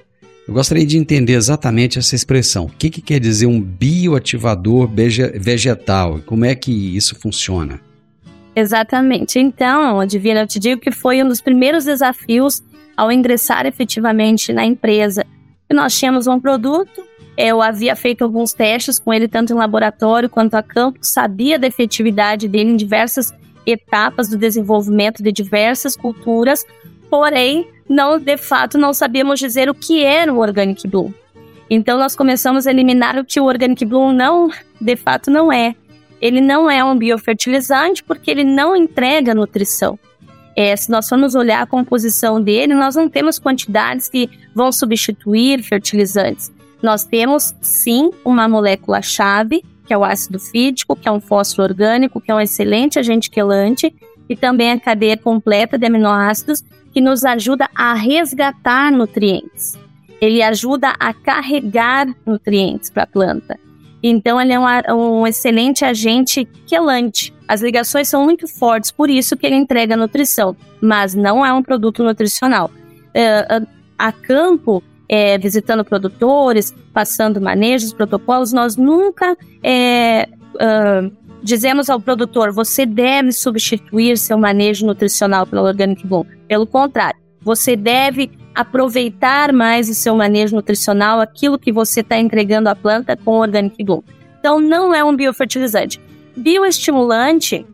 Eu 0.48 0.54
gostaria 0.54 0.86
de 0.86 0.98
entender 0.98 1.34
exatamente 1.34 2.00
essa 2.00 2.16
expressão. 2.16 2.66
O 2.66 2.70
que, 2.70 2.90
que 2.90 3.02
quer 3.02 3.20
dizer 3.20 3.46
um 3.46 3.62
bioativador 3.62 4.90
vegetal? 5.36 6.20
Como 6.26 6.46
é 6.46 6.56
que 6.56 6.72
isso 6.98 7.16
funciona? 7.20 7.80
Exatamente. 8.56 9.38
Então, 9.38 10.04
Divina, 10.06 10.42
eu 10.42 10.48
te 10.48 10.60
digo 10.60 10.82
que 10.82 10.92
foi 10.92 11.22
um 11.24 11.28
dos 11.28 11.40
primeiros 11.40 11.86
desafios 11.86 12.64
ao 12.98 13.12
ingressar 13.12 13.66
efetivamente 13.66 14.52
na 14.52 14.66
empresa. 14.66 15.26
Nós 15.72 15.98
tínhamos 15.98 16.26
um 16.26 16.40
produto 16.40 17.04
eu 17.42 17.62
havia 17.62 17.96
feito 17.96 18.22
alguns 18.22 18.52
testes 18.52 19.00
com 19.00 19.14
ele, 19.14 19.26
tanto 19.26 19.54
em 19.54 19.56
laboratório 19.56 20.30
quanto 20.30 20.56
a 20.56 20.62
campo, 20.62 21.00
sabia 21.02 21.58
da 21.58 21.68
efetividade 21.68 22.50
dele 22.50 22.72
em 22.72 22.76
diversas 22.76 23.34
etapas 23.66 24.28
do 24.28 24.38
desenvolvimento 24.38 25.24
de 25.24 25.32
diversas 25.32 25.96
culturas, 25.96 26.66
porém, 27.10 27.70
não 27.88 28.20
de 28.20 28.36
fato 28.36 28.78
não 28.78 28.94
sabíamos 28.94 29.40
dizer 29.40 29.70
o 29.70 29.74
que 29.74 30.04
era 30.04 30.34
o 30.34 30.40
Organic 30.40 30.86
Bloom. 30.86 31.14
Então 31.70 31.98
nós 31.98 32.14
começamos 32.14 32.68
a 32.68 32.72
eliminar 32.72 33.18
o 33.18 33.24
que 33.24 33.40
o 33.40 33.46
Organic 33.46 33.86
Bloom 33.86 34.12
não, 34.12 34.50
de 34.82 34.98
fato 34.98 35.32
não 35.32 35.50
é. 35.50 35.76
Ele 36.20 36.42
não 36.42 36.70
é 36.70 36.84
um 36.84 36.98
biofertilizante 36.98 38.04
porque 38.04 38.30
ele 38.30 38.44
não 38.44 38.76
entrega 38.76 39.34
nutrição. 39.34 39.98
É, 40.58 40.76
se 40.76 40.92
nós 40.92 41.08
formos 41.08 41.36
olhar 41.36 41.62
a 41.62 41.66
composição 41.66 42.42
dele, 42.42 42.74
nós 42.74 42.98
não 42.98 43.08
temos 43.08 43.40
quantidades 43.40 44.10
que 44.10 44.30
vão 44.54 44.74
substituir 44.74 45.64
fertilizantes. 45.64 46.52
Nós 46.82 47.04
temos, 47.04 47.54
sim, 47.62 48.12
uma 48.24 48.48
molécula-chave, 48.48 49.64
que 49.86 49.94
é 49.94 49.98
o 49.98 50.04
ácido 50.04 50.40
fítico, 50.40 50.96
que 50.96 51.08
é 51.08 51.12
um 51.12 51.20
fósforo 51.20 51.70
orgânico, 51.70 52.22
que 52.22 52.32
é 52.32 52.36
um 52.36 52.40
excelente 52.40 53.00
agente 53.00 53.30
quelante, 53.30 53.94
e 54.30 54.36
também 54.36 54.72
a 54.72 54.80
cadeia 54.80 55.18
completa 55.18 55.78
de 55.78 55.86
aminoácidos, 55.86 56.64
que 56.92 57.02
nos 57.02 57.26
ajuda 57.26 57.70
a 57.76 57.94
resgatar 57.94 58.92
nutrientes. 58.92 59.78
Ele 60.22 60.42
ajuda 60.42 60.94
a 61.00 61.14
carregar 61.14 62.08
nutrientes 62.26 62.90
para 62.90 63.04
a 63.04 63.08
planta. 63.08 63.60
Então, 64.02 64.40
ele 64.40 64.54
é 64.54 64.60
um, 64.60 65.22
um, 65.22 65.28
excelente 65.28 65.84
agente 65.84 66.46
quelante. 66.68 67.34
As 67.48 67.62
ligações 67.62 68.08
são 68.08 68.24
muito 68.24 68.48
fortes, 68.48 68.92
por 68.92 69.10
isso 69.10 69.36
que 69.36 69.46
ele 69.46 69.56
entrega 69.56 69.98
nutrição, 69.98 70.56
mas 70.80 71.14
não 71.14 71.46
é 71.46 71.52
um 71.52 71.62
produto 71.62 72.04
nutricional. 72.04 72.70
Uh, 73.10 73.68
a 73.98 74.12
campo 74.12 74.82
é, 75.10 75.38
visitando 75.40 75.84
produtores, 75.84 76.74
passando 76.94 77.42
manejos, 77.42 77.92
protocolos, 77.92 78.54
nós 78.54 78.78
nunca 78.78 79.36
é, 79.64 80.30
uh, 80.54 81.12
dizemos 81.42 81.90
ao 81.90 82.00
produtor, 82.00 82.52
você 82.52 82.86
deve 82.86 83.32
substituir 83.32 84.18
seu 84.18 84.38
manejo 84.38 84.86
nutricional 84.86 85.48
pelo 85.48 85.64
Organic 85.64 86.06
Bloom. 86.06 86.26
Pelo 86.48 86.68
contrário, 86.68 87.20
você 87.42 87.76
deve 87.76 88.30
aproveitar 88.54 89.52
mais 89.52 89.90
o 89.90 89.96
seu 89.96 90.16
manejo 90.16 90.56
nutricional, 90.56 91.20
aquilo 91.20 91.58
que 91.58 91.72
você 91.72 92.02
está 92.02 92.18
entregando 92.18 92.70
à 92.70 92.76
planta 92.76 93.18
com 93.18 93.32
o 93.32 93.42
Organic 93.42 93.84
Bloom. 93.84 94.04
Então, 94.40 94.60
não 94.60 94.94
é 94.94 95.04
um 95.04 95.16
biofertilizante. 95.16 96.00
Bioestimulante 96.36 97.66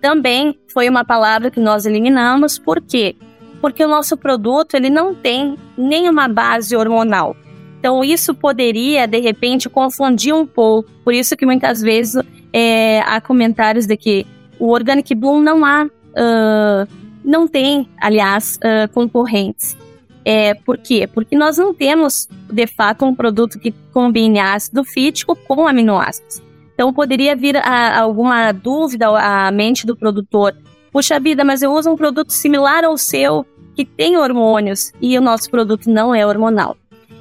também 0.00 0.58
foi 0.72 0.88
uma 0.88 1.04
palavra 1.04 1.50
que 1.50 1.60
nós 1.60 1.86
eliminamos, 1.86 2.58
por 2.58 2.80
quê? 2.80 3.16
Porque 3.60 3.84
o 3.84 3.88
nosso 3.88 4.16
produto 4.16 4.74
ele 4.74 4.88
não 4.88 5.14
tem 5.14 5.56
nenhuma 5.76 6.28
base 6.28 6.76
hormonal. 6.76 7.36
Então, 7.78 8.04
isso 8.04 8.34
poderia, 8.34 9.06
de 9.06 9.18
repente, 9.20 9.68
confundir 9.68 10.34
um 10.34 10.46
pouco. 10.46 10.90
Por 11.02 11.14
isso 11.14 11.36
que 11.36 11.46
muitas 11.46 11.80
vezes 11.80 12.22
é, 12.52 13.00
há 13.00 13.20
comentários 13.20 13.86
de 13.86 13.96
que 13.96 14.26
o 14.58 14.68
Organic 14.68 15.14
Bloom 15.14 15.40
não 15.40 15.64
há, 15.64 15.84
uh, 15.86 16.88
não 17.24 17.48
tem, 17.48 17.88
aliás, 17.98 18.58
uh, 18.58 18.92
concorrentes. 18.92 19.76
É, 20.22 20.52
por 20.52 20.76
quê? 20.76 21.08
Porque 21.12 21.34
nós 21.34 21.56
não 21.56 21.72
temos, 21.72 22.28
de 22.52 22.66
fato, 22.66 23.06
um 23.06 23.14
produto 23.14 23.58
que 23.58 23.72
combine 23.92 24.38
ácido 24.38 24.84
fítico 24.84 25.34
com 25.34 25.66
aminoácidos. 25.66 26.42
Então, 26.74 26.92
poderia 26.92 27.34
vir 27.34 27.56
a, 27.56 28.00
alguma 28.00 28.52
dúvida 28.52 29.08
à 29.08 29.50
mente 29.50 29.86
do 29.86 29.96
produtor. 29.96 30.54
Puxa 30.92 31.20
vida, 31.20 31.44
mas 31.44 31.62
eu 31.62 31.72
uso 31.72 31.90
um 31.90 31.96
produto 31.96 32.30
similar 32.30 32.84
ao 32.84 32.98
seu, 32.98 33.46
que 33.76 33.84
tem 33.84 34.16
hormônios, 34.16 34.92
e 35.00 35.16
o 35.16 35.20
nosso 35.20 35.50
produto 35.50 35.88
não 35.88 36.14
é 36.14 36.26
hormonal. 36.26 36.76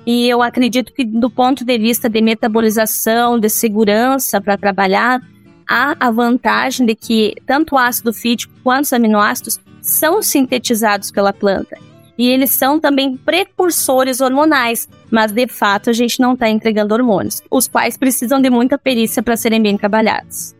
E 0.05 0.27
eu 0.27 0.41
acredito 0.41 0.91
que, 0.93 1.05
do 1.05 1.29
ponto 1.29 1.63
de 1.63 1.77
vista 1.77 2.09
de 2.09 2.21
metabolização, 2.21 3.39
de 3.39 3.47
segurança 3.47 4.41
para 4.41 4.57
trabalhar, 4.57 5.21
há 5.69 5.95
a 5.99 6.09
vantagem 6.09 6.85
de 6.85 6.95
que 6.95 7.35
tanto 7.45 7.75
o 7.75 7.77
ácido 7.77 8.11
fítico 8.11 8.53
quanto 8.63 8.85
os 8.85 8.93
aminoácidos 8.93 9.59
são 9.81 10.21
sintetizados 10.21 11.11
pela 11.11 11.31
planta. 11.31 11.77
E 12.17 12.27
eles 12.27 12.49
são 12.49 12.79
também 12.79 13.15
precursores 13.15 14.19
hormonais, 14.19 14.89
mas 15.09 15.31
de 15.31 15.47
fato 15.47 15.89
a 15.89 15.93
gente 15.93 16.19
não 16.19 16.33
está 16.33 16.49
entregando 16.49 16.93
hormônios, 16.93 17.41
os 17.49 17.67
quais 17.67 17.95
precisam 17.95 18.41
de 18.41 18.49
muita 18.49 18.77
perícia 18.77 19.23
para 19.23 19.37
serem 19.37 19.61
bem 19.61 19.77
trabalhados. 19.77 20.58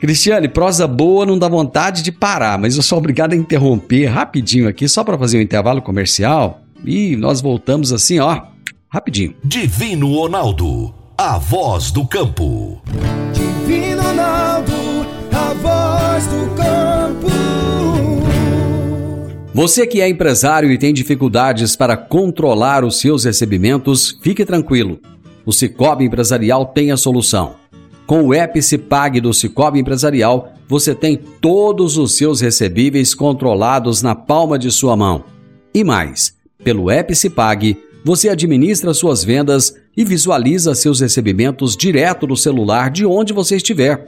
Cristiane, 0.00 0.48
prosa 0.48 0.86
boa 0.86 1.24
não 1.24 1.38
dá 1.38 1.48
vontade 1.48 2.02
de 2.02 2.12
parar, 2.12 2.58
mas 2.58 2.76
eu 2.76 2.82
sou 2.82 2.98
obrigado 2.98 3.32
a 3.32 3.36
interromper 3.36 4.06
rapidinho 4.06 4.68
aqui, 4.68 4.88
só 4.88 5.02
para 5.02 5.18
fazer 5.18 5.38
um 5.38 5.40
intervalo 5.42 5.80
comercial. 5.80 6.60
E 6.84 7.16
nós 7.16 7.40
voltamos 7.40 7.92
assim, 7.92 8.18
ó, 8.18 8.42
rapidinho. 8.88 9.34
Divino 9.42 10.14
Ronaldo, 10.14 10.94
a 11.16 11.38
voz 11.38 11.90
do 11.90 12.06
campo. 12.06 12.82
Divino 13.32 14.02
Ronaldo, 14.02 14.72
a 15.32 15.54
voz 15.54 16.26
do 16.26 16.54
campo. 16.54 17.26
Você 19.54 19.86
que 19.86 20.02
é 20.02 20.08
empresário 20.08 20.70
e 20.70 20.76
tem 20.76 20.92
dificuldades 20.92 21.74
para 21.74 21.96
controlar 21.96 22.84
os 22.84 23.00
seus 23.00 23.24
recebimentos, 23.24 24.18
fique 24.20 24.44
tranquilo. 24.44 25.00
O 25.46 25.52
Cicobi 25.52 26.04
Empresarial 26.04 26.66
tem 26.66 26.92
a 26.92 26.96
solução. 26.96 27.54
Com 28.06 28.22
o 28.22 28.32
Epicipag 28.32 29.20
do 29.20 29.34
Cicobi 29.34 29.80
Empresarial, 29.80 30.52
você 30.68 30.94
tem 30.94 31.16
todos 31.16 31.98
os 31.98 32.16
seus 32.16 32.40
recebíveis 32.40 33.12
controlados 33.14 34.00
na 34.00 34.14
palma 34.14 34.56
de 34.56 34.70
sua 34.70 34.96
mão. 34.96 35.24
E 35.74 35.82
mais, 35.82 36.32
pelo 36.62 36.88
Epicipag, 36.88 37.76
você 38.04 38.28
administra 38.28 38.94
suas 38.94 39.24
vendas 39.24 39.74
e 39.96 40.04
visualiza 40.04 40.72
seus 40.76 41.00
recebimentos 41.00 41.76
direto 41.76 42.28
no 42.28 42.36
celular 42.36 42.90
de 42.90 43.04
onde 43.04 43.32
você 43.32 43.56
estiver. 43.56 44.06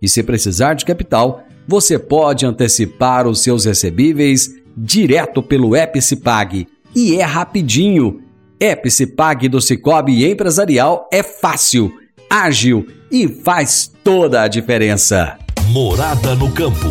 E 0.00 0.08
se 0.08 0.22
precisar 0.22 0.74
de 0.74 0.84
capital, 0.84 1.42
você 1.66 1.98
pode 1.98 2.46
antecipar 2.46 3.26
os 3.26 3.42
seus 3.42 3.64
recebíveis 3.64 4.54
direto 4.76 5.42
pelo 5.42 5.74
Epicipag. 5.74 6.68
E 6.94 7.16
é 7.16 7.24
rapidinho. 7.24 8.22
Epicipag 8.60 9.48
do 9.48 9.60
Cicobi 9.60 10.24
Empresarial 10.24 11.08
é 11.12 11.22
fácil, 11.22 11.92
ágil 12.30 12.86
e 13.10 13.26
faz 13.26 13.90
toda 14.04 14.42
a 14.42 14.48
diferença. 14.48 15.36
Morada 15.72 16.36
no 16.36 16.48
campo. 16.52 16.86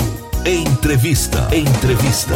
Entrevista. 0.46 1.48
Entrevista. 1.56 2.34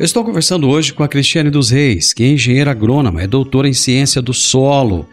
Eu 0.00 0.04
estou 0.04 0.24
conversando 0.24 0.66
hoje 0.66 0.94
com 0.94 1.02
a 1.02 1.08
Cristiane 1.08 1.50
dos 1.50 1.68
Reis, 1.68 2.14
que 2.14 2.24
é 2.24 2.28
engenheira 2.28 2.70
agrônoma, 2.70 3.20
é 3.20 3.26
doutora 3.26 3.68
em 3.68 3.74
ciência 3.74 4.22
do 4.22 4.32
solo 4.32 5.06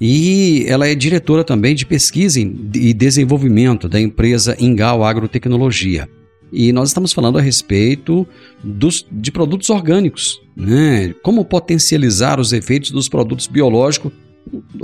e 0.00 0.64
ela 0.66 0.88
é 0.88 0.94
diretora 0.94 1.44
também 1.44 1.74
de 1.74 1.84
pesquisa 1.84 2.40
e 2.40 2.94
desenvolvimento 2.94 3.86
da 3.86 4.00
empresa 4.00 4.56
Ingal 4.58 5.04
Agrotecnologia. 5.04 6.08
E 6.50 6.72
nós 6.72 6.88
estamos 6.88 7.12
falando 7.12 7.38
a 7.38 7.42
respeito 7.42 8.26
dos, 8.64 9.06
de 9.12 9.30
produtos 9.30 9.68
orgânicos, 9.68 10.40
né? 10.56 11.14
Como 11.22 11.44
potencializar 11.44 12.40
os 12.40 12.52
efeitos 12.52 12.90
dos 12.90 13.08
produtos 13.08 13.46
biológicos 13.46 14.12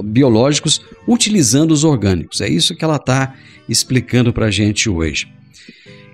biológicos 0.04 0.80
utilizando 1.06 1.72
os 1.72 1.84
orgânicos. 1.84 2.40
É 2.40 2.48
isso 2.48 2.74
que 2.74 2.84
ela 2.84 2.96
está 2.96 3.34
explicando 3.68 4.32
para 4.32 4.46
a 4.46 4.50
gente 4.50 4.90
hoje. 4.90 5.32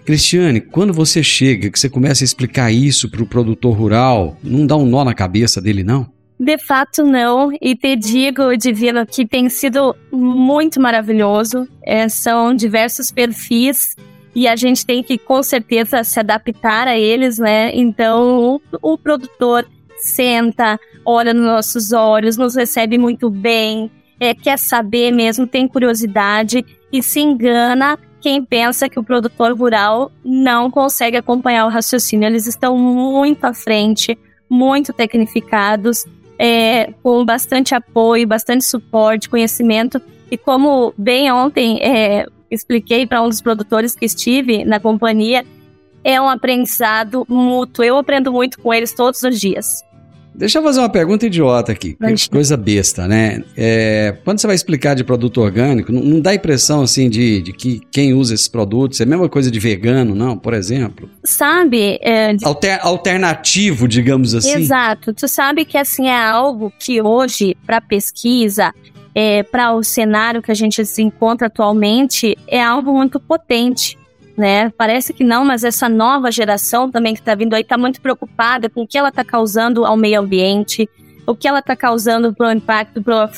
Cristiane, 0.05 0.61
quando 0.61 0.93
você 0.93 1.23
chega, 1.23 1.71
que 1.71 1.79
você 1.79 1.89
começa 1.89 2.25
a 2.25 2.27
explicar 2.27 2.73
isso 2.73 3.11
para 3.11 3.23
o 3.23 3.27
produtor 3.27 3.77
rural, 3.77 4.39
não 4.43 4.67
dá 4.67 4.75
um 4.75 4.87
nó 4.87 5.05
na 5.05 5.13
cabeça 5.13 5.61
dele, 5.61 5.85
não? 5.85 6.11
De 6.41 6.57
fato, 6.57 7.03
não. 7.05 7.51
E 7.61 7.75
te 7.75 7.97
digo, 7.97 8.57
Divino, 8.57 9.05
que 9.05 9.27
tem 9.27 9.49
sido 9.49 9.95
muito 10.13 10.81
maravilhoso. 10.81 11.69
É, 11.83 12.09
são 12.09 12.55
diversos 12.55 13.11
perfis 13.11 13.97
e 14.35 14.47
a 14.47 14.55
gente 14.55 14.87
tem 14.87 15.03
que, 15.03 15.19
com 15.19 15.43
certeza, 15.43 16.05
se 16.05 16.21
adaptar 16.21 16.87
a 16.87 16.97
eles, 16.97 17.39
né? 17.39 17.71
Então, 17.75 18.61
o, 18.81 18.93
o 18.93 18.97
produtor 18.97 19.67
senta, 20.01 20.79
olha 21.05 21.33
nos 21.33 21.45
nossos 21.45 21.93
olhos, 21.93 22.37
nos 22.37 22.55
recebe 22.55 22.99
muito 22.99 23.31
bem, 23.31 23.91
é, 24.21 24.35
quer 24.35 24.59
saber 24.59 25.13
mesmo, 25.13 25.47
tem 25.47 25.69
curiosidade 25.69 26.65
e 26.93 27.03
se 27.03 27.21
engana 27.21 27.99
quem 28.21 28.45
pensa 28.45 28.89
que 28.89 28.99
o 28.99 29.05
produtor 29.05 29.57
rural 29.57 30.11
não 30.25 30.71
consegue 30.71 31.17
acompanhar 31.17 31.67
o 31.67 31.69
raciocínio. 31.69 32.27
Eles 32.27 32.47
estão 32.47 32.77
muito 32.77 33.45
à 33.45 33.55
frente, 33.55 34.19
muito 34.51 34.93
tecnificados 34.93 36.05
é, 36.39 36.93
com 37.03 37.25
bastante 37.25 37.75
apoio, 37.75 38.27
bastante 38.27 38.65
suporte, 38.65 39.29
conhecimento. 39.29 40.01
E 40.31 40.37
como 40.37 40.93
bem 40.97 41.31
ontem 41.33 41.79
é, 41.81 42.27
expliquei 42.51 43.07
para 43.07 43.23
um 43.23 43.29
dos 43.29 43.41
produtores 43.41 43.95
que 43.95 44.05
estive 44.05 44.65
na 44.65 44.79
companhia, 44.79 45.45
é 46.05 46.21
um 46.21 46.29
aprendizado 46.29 47.27
mútuo. 47.29 47.85
Eu 47.85 47.99
aprendo 47.99 48.33
muito 48.33 48.59
com 48.61 48.73
eles 48.73 48.93
todos 48.93 49.23
os 49.23 49.39
dias. 49.39 49.85
Deixa 50.38 50.61
eu 50.61 50.62
fazer 50.62 50.79
uma 50.79 50.88
pergunta 50.88 51.27
idiota 51.27 51.72
aqui, 51.72 51.98
coisa 52.31 52.57
besta, 52.57 53.09
né? 53.09 53.42
É, 53.57 54.16
quando 54.24 54.38
você 54.38 54.46
vai 54.46 54.55
explicar 54.55 54.94
de 54.94 55.03
produto 55.03 55.40
orgânico, 55.40 55.90
não, 55.90 56.01
não 56.01 56.20
dá 56.20 56.33
impressão 56.33 56.83
assim 56.83 57.11
de, 57.11 57.42
de, 57.42 57.53
que 57.53 57.81
quem 57.90 58.14
usa 58.14 58.35
esses 58.35 58.46
produtos 58.46 59.01
é 59.01 59.03
a 59.03 59.07
mesma 59.07 59.29
coisa 59.29 59.51
de 59.51 59.59
vegano, 59.59 60.14
não? 60.14 60.38
Por 60.38 60.55
exemplo? 60.55 61.11
Sabe? 61.24 61.98
É, 62.01 62.35
de... 62.35 62.44
Alter, 62.44 62.79
alternativo, 62.83 63.88
digamos 63.88 64.33
assim. 64.33 64.61
Exato. 64.61 65.12
Tu 65.12 65.27
sabe 65.27 65.64
que 65.64 65.77
assim 65.77 66.07
é 66.07 66.16
algo 66.16 66.72
que 66.79 67.03
hoje, 67.03 67.57
para 67.66 67.81
pesquisa, 67.81 68.72
é, 69.12 69.42
para 69.42 69.74
o 69.74 69.83
cenário 69.83 70.40
que 70.40 70.53
a 70.53 70.55
gente 70.55 70.85
se 70.87 71.03
encontra 71.03 71.48
atualmente, 71.48 72.38
é 72.46 72.62
algo 72.62 72.92
muito 72.94 73.18
potente 73.18 73.98
né? 74.38 74.70
Parece 74.79 75.12
que 75.12 75.24
não, 75.24 75.44
mas 75.44 75.64
essa 75.64 75.88
nova 75.88 76.31
geração 76.31 76.88
também 76.88 77.12
que 77.12 77.20
está 77.20 77.35
vindo 77.35 77.55
aí 77.55 77.62
está 77.62 77.77
muito 77.77 78.01
preocupada 78.01 78.70
com 78.70 78.83
o 78.83 78.87
que 78.87 78.96
ela 78.96 79.09
está 79.09 79.24
causando 79.24 79.85
ao 79.85 79.96
meio 79.96 80.20
ambiente, 80.20 80.88
o 81.27 81.35
que 81.35 81.48
ela 81.48 81.59
está 81.59 81.74
causando 81.74 82.33
para 82.33 82.48
o 82.48 82.53
impacto 82.53 83.03
para 83.03 83.29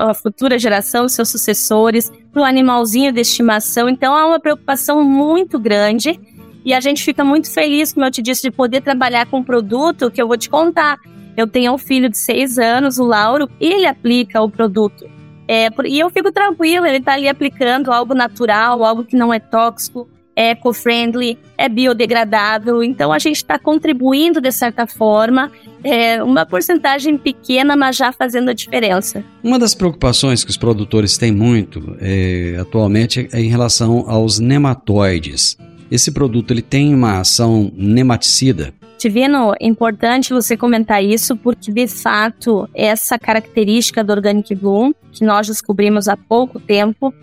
a 0.00 0.14
futura 0.14 0.58
geração, 0.58 1.08
seus 1.08 1.28
sucessores, 1.28 2.10
para 2.32 2.42
o 2.42 2.44
animalzinho 2.44 3.12
de 3.12 3.20
estimação. 3.20 3.88
Então 3.88 4.14
há 4.14 4.26
uma 4.26 4.40
preocupação 4.40 5.02
muito 5.04 5.60
grande 5.60 6.20
e 6.64 6.74
a 6.74 6.80
gente 6.80 7.04
fica 7.04 7.24
muito 7.24 7.50
feliz, 7.50 7.92
como 7.92 8.04
eu 8.04 8.10
te 8.10 8.20
disse, 8.20 8.42
de 8.42 8.50
poder 8.50 8.80
trabalhar 8.80 9.26
com 9.26 9.38
um 9.38 9.44
produto 9.44 10.10
que 10.10 10.20
eu 10.20 10.26
vou 10.26 10.36
te 10.36 10.50
contar. 10.50 10.98
Eu 11.36 11.46
tenho 11.46 11.72
um 11.72 11.78
filho 11.78 12.08
de 12.08 12.18
seis 12.18 12.58
anos, 12.58 12.98
o 12.98 13.04
Lauro, 13.04 13.48
e 13.60 13.72
ele 13.72 13.86
aplica 13.86 14.42
o 14.42 14.50
produto. 14.50 15.08
É, 15.46 15.68
e 15.84 16.00
eu 16.00 16.10
fico 16.10 16.32
tranquila, 16.32 16.88
ele 16.88 16.98
está 16.98 17.12
ali 17.12 17.28
aplicando 17.28 17.92
algo 17.92 18.14
natural, 18.14 18.84
algo 18.84 19.04
que 19.04 19.14
não 19.14 19.32
é 19.32 19.38
tóxico, 19.38 20.08
eco-friendly, 20.36 21.38
é 21.56 21.68
biodegradável. 21.68 22.84
Então 22.84 23.10
a 23.12 23.18
gente 23.18 23.36
está 23.36 23.58
contribuindo 23.58 24.40
de 24.40 24.52
certa 24.52 24.86
forma, 24.86 25.50
é, 25.82 26.22
uma 26.22 26.44
porcentagem 26.44 27.16
pequena, 27.16 27.74
mas 27.74 27.96
já 27.96 28.12
fazendo 28.12 28.50
a 28.50 28.52
diferença. 28.52 29.24
Uma 29.42 29.58
das 29.58 29.74
preocupações 29.74 30.44
que 30.44 30.50
os 30.50 30.56
produtores 30.58 31.16
têm 31.16 31.32
muito 31.32 31.96
é, 32.00 32.58
atualmente 32.60 33.28
é 33.32 33.40
em 33.40 33.48
relação 33.48 34.04
aos 34.06 34.38
nematóides. 34.38 35.56
Esse 35.90 36.10
produto 36.12 36.52
ele 36.52 36.62
tem 36.62 36.92
uma 36.92 37.20
ação 37.20 37.72
nematicida? 37.74 38.74
Tivino, 38.98 39.52
é 39.60 39.66
importante 39.66 40.32
você 40.32 40.56
comentar 40.56 41.04
isso, 41.04 41.36
porque 41.36 41.70
de 41.70 41.86
fato, 41.86 42.68
essa 42.74 43.18
característica 43.18 44.02
do 44.02 44.10
Organic 44.10 44.54
Bloom, 44.54 44.92
que 45.12 45.24
nós 45.24 45.46
descobrimos 45.46 46.08
há 46.08 46.16
pouco 46.16 46.58
tempo, 46.58 47.14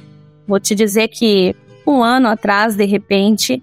vou 0.48 0.60
te 0.60 0.76
dizer 0.76 1.08
que 1.08 1.56
um 1.86 2.04
ano 2.04 2.28
atrás, 2.28 2.76
de 2.76 2.86
repente, 2.86 3.62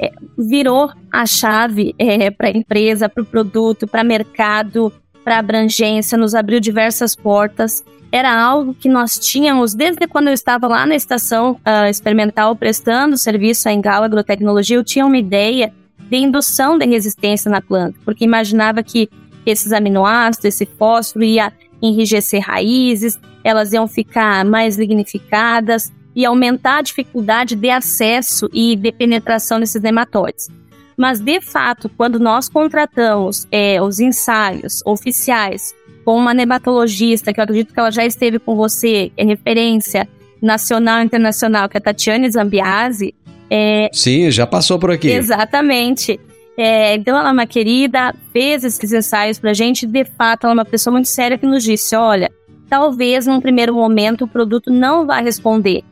é, 0.00 0.12
virou 0.36 0.90
a 1.10 1.26
chave 1.26 1.94
é, 1.98 2.30
para 2.30 2.48
a 2.48 2.50
empresa, 2.50 3.08
para 3.08 3.22
o 3.22 3.26
produto, 3.26 3.86
para 3.86 4.02
mercado, 4.02 4.92
para 5.24 5.38
abrangência, 5.38 6.18
nos 6.18 6.34
abriu 6.34 6.60
diversas 6.60 7.14
portas. 7.14 7.84
Era 8.10 8.34
algo 8.34 8.74
que 8.74 8.88
nós 8.88 9.14
tínhamos 9.14 9.74
desde 9.74 10.06
quando 10.06 10.28
eu 10.28 10.34
estava 10.34 10.66
lá 10.66 10.84
na 10.84 10.94
estação 10.94 11.52
uh, 11.52 11.88
experimental 11.88 12.54
prestando 12.54 13.16
serviço 13.16 13.68
à 13.68 13.72
Engala 13.72 14.04
Agrotecnologia, 14.04 14.76
eu 14.76 14.84
tinha 14.84 15.06
uma 15.06 15.16
ideia 15.16 15.72
de 15.98 16.16
indução 16.18 16.76
de 16.76 16.84
resistência 16.84 17.50
na 17.50 17.62
planta, 17.62 17.98
porque 18.04 18.24
imaginava 18.24 18.82
que 18.82 19.08
esses 19.46 19.72
aminoácidos, 19.72 20.44
esse 20.44 20.66
fósforo 20.66 21.24
ia 21.24 21.52
enrijecer 21.80 22.42
raízes, 22.42 23.18
elas 23.42 23.72
iam 23.72 23.88
ficar 23.88 24.44
mais 24.44 24.76
lignificadas, 24.76 25.90
e 26.14 26.24
aumentar 26.24 26.78
a 26.78 26.82
dificuldade 26.82 27.54
de 27.54 27.70
acesso 27.70 28.48
e 28.52 28.76
de 28.76 28.92
penetração 28.92 29.58
desses 29.58 29.80
nematóides. 29.80 30.48
Mas, 30.96 31.20
de 31.20 31.40
fato, 31.40 31.88
quando 31.88 32.20
nós 32.20 32.48
contratamos 32.48 33.46
é, 33.50 33.80
os 33.80 33.98
ensaios 33.98 34.82
oficiais 34.84 35.74
com 36.04 36.16
uma 36.16 36.34
nematologista, 36.34 37.32
que 37.32 37.40
eu 37.40 37.44
acredito 37.44 37.72
que 37.72 37.80
ela 37.80 37.90
já 37.90 38.04
esteve 38.04 38.38
com 38.38 38.54
você, 38.54 39.10
é 39.16 39.24
referência 39.24 40.08
nacional 40.40 41.00
e 41.00 41.04
internacional, 41.04 41.68
que 41.68 41.76
é 41.76 41.78
a 41.78 41.82
Tatiane 41.82 42.30
Zambiase. 42.30 43.14
É, 43.48 43.88
Sim, 43.92 44.30
já 44.30 44.46
passou 44.46 44.78
por 44.78 44.90
aqui. 44.90 45.10
Exatamente. 45.10 46.18
É, 46.56 46.94
então, 46.94 47.16
ela 47.16 47.30
é 47.30 47.32
uma 47.32 47.46
querida, 47.46 48.14
fez 48.32 48.64
esses 48.64 48.92
ensaios 48.92 49.38
para 49.38 49.50
a 49.50 49.54
gente. 49.54 49.86
De 49.86 50.04
fato, 50.04 50.44
ela 50.44 50.52
é 50.52 50.54
uma 50.54 50.64
pessoa 50.64 50.92
muito 50.92 51.08
séria 51.08 51.38
que 51.38 51.46
nos 51.46 51.62
disse: 51.62 51.96
olha, 51.96 52.30
talvez 52.68 53.26
num 53.26 53.40
primeiro 53.40 53.74
momento 53.74 54.24
o 54.24 54.28
produto 54.28 54.70
não 54.70 55.06
vá 55.06 55.20
responder, 55.20 55.82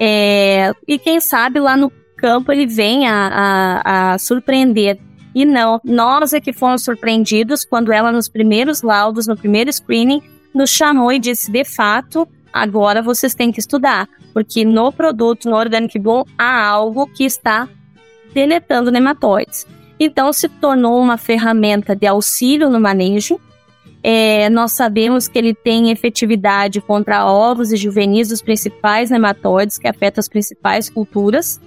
é, 0.00 0.72
e 0.88 0.98
quem 0.98 1.20
sabe 1.20 1.60
lá 1.60 1.76
no 1.76 1.92
campo 2.16 2.50
ele 2.50 2.66
venha 2.66 3.12
a, 3.12 4.12
a, 4.12 4.18
surpreender. 4.18 4.98
E 5.34 5.44
não, 5.44 5.78
nós 5.84 6.32
é 6.32 6.40
que 6.40 6.54
fomos 6.54 6.82
surpreendidos 6.82 7.64
quando 7.66 7.92
ela, 7.92 8.10
nos 8.10 8.28
primeiros 8.28 8.80
laudos, 8.80 9.26
no 9.26 9.36
primeiro 9.36 9.70
screening, 9.70 10.22
nos 10.54 10.70
chamou 10.70 11.12
e 11.12 11.18
disse: 11.18 11.52
de 11.52 11.64
fato, 11.64 12.26
agora 12.50 13.02
vocês 13.02 13.34
têm 13.34 13.52
que 13.52 13.60
estudar, 13.60 14.08
porque 14.32 14.64
no 14.64 14.90
produto, 14.90 15.48
no 15.48 15.56
Organic 15.56 15.98
Bloom, 15.98 16.24
há 16.38 16.66
algo 16.66 17.06
que 17.06 17.24
está 17.24 17.68
deletando 18.32 18.90
nematóides. 18.90 19.66
Então, 19.98 20.32
se 20.32 20.48
tornou 20.48 20.98
uma 20.98 21.18
ferramenta 21.18 21.94
de 21.94 22.06
auxílio 22.06 22.70
no 22.70 22.80
manejo, 22.80 23.38
é, 24.02 24.48
nós 24.48 24.72
sabemos 24.72 25.28
que 25.28 25.38
ele 25.38 25.54
tem 25.54 25.90
efetividade 25.90 26.80
contra 26.80 27.26
ovos 27.26 27.72
e 27.72 27.76
juvenis 27.76 28.28
dos 28.28 28.40
principais 28.40 29.10
nematóides 29.10 29.78
que 29.78 29.86
afetam 29.86 30.20
as 30.20 30.28
principais 30.28 30.88
culturas. 30.88 31.60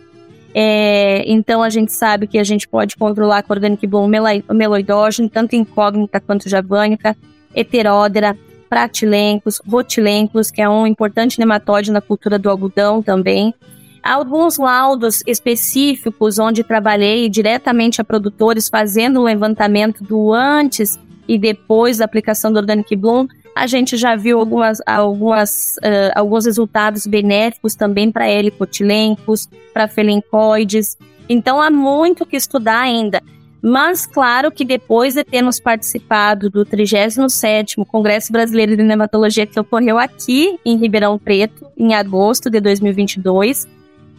É, 0.56 1.24
então 1.28 1.63
a 1.63 1.69
gente 1.69 1.91
sabe 1.91 2.28
que 2.28 2.38
a 2.38 2.43
gente 2.43 2.67
pode 2.67 2.96
controlar 2.96 3.43
com 3.43 3.54
Organic 3.54 3.86
Bloom 3.86 4.10
meloidógeno, 4.52 5.30
tanto 5.30 5.56
incógnita 5.56 6.19
quanto 6.19 6.50
javânica, 6.50 7.15
heteródera, 7.56 8.38
pratilencos, 8.69 9.62
rotilencos, 9.67 10.50
que 10.50 10.62
é 10.62 10.67
um 10.67 10.88
importante 10.88 11.39
nematóide 11.39 11.91
na 11.91 12.02
cultura 12.02 12.39
do 12.39 12.50
algodão 12.50 13.02
também. 13.04 13.54
Há 14.02 14.15
alguns 14.15 14.58
laudos 14.58 15.24
específicos 15.26 16.39
onde 16.39 16.63
trabalhei 16.63 17.30
diretamente 17.30 18.02
a 18.02 18.04
produtores 18.04 18.67
fazendo 18.69 19.19
o 19.19 19.24
levantamento 19.24 20.04
do 20.04 20.34
antes 20.34 21.00
e 21.27 21.38
depois 21.38 21.97
da 21.97 22.05
aplicação 22.05 22.51
do 22.51 22.59
Organic 22.59 22.95
Bloom, 22.95 23.27
a 23.55 23.67
gente 23.67 23.97
já 23.97 24.15
viu 24.15 24.39
algumas, 24.39 24.81
algumas, 24.86 25.75
uh, 25.77 26.12
alguns 26.15 26.45
resultados 26.45 27.05
benéficos 27.05 27.75
também 27.75 28.12
para 28.12 28.29
helicotilencos, 28.29 29.47
para 29.73 29.88
felencoides. 29.88 30.97
Então 31.29 31.62
há 31.62 31.69
muito 31.69 32.25
que 32.25 32.36
estudar 32.36 32.81
ainda. 32.81 33.21
Mas 33.65 34.05
claro 34.05 34.51
que 34.51 34.65
depois 34.65 35.13
de 35.13 35.23
termos 35.23 35.57
participado 35.57 36.49
do 36.49 36.65
37º 36.65 37.86
Congresso 37.86 38.29
Brasileiro 38.29 38.75
de 38.75 38.83
Nematologia 38.83 39.45
que 39.45 39.57
ocorreu 39.57 39.97
aqui 39.97 40.59
em 40.65 40.75
Ribeirão 40.75 41.17
Preto, 41.17 41.71
em 41.77 41.93
agosto 41.93 42.49
de 42.49 42.59
2022, 42.59 43.65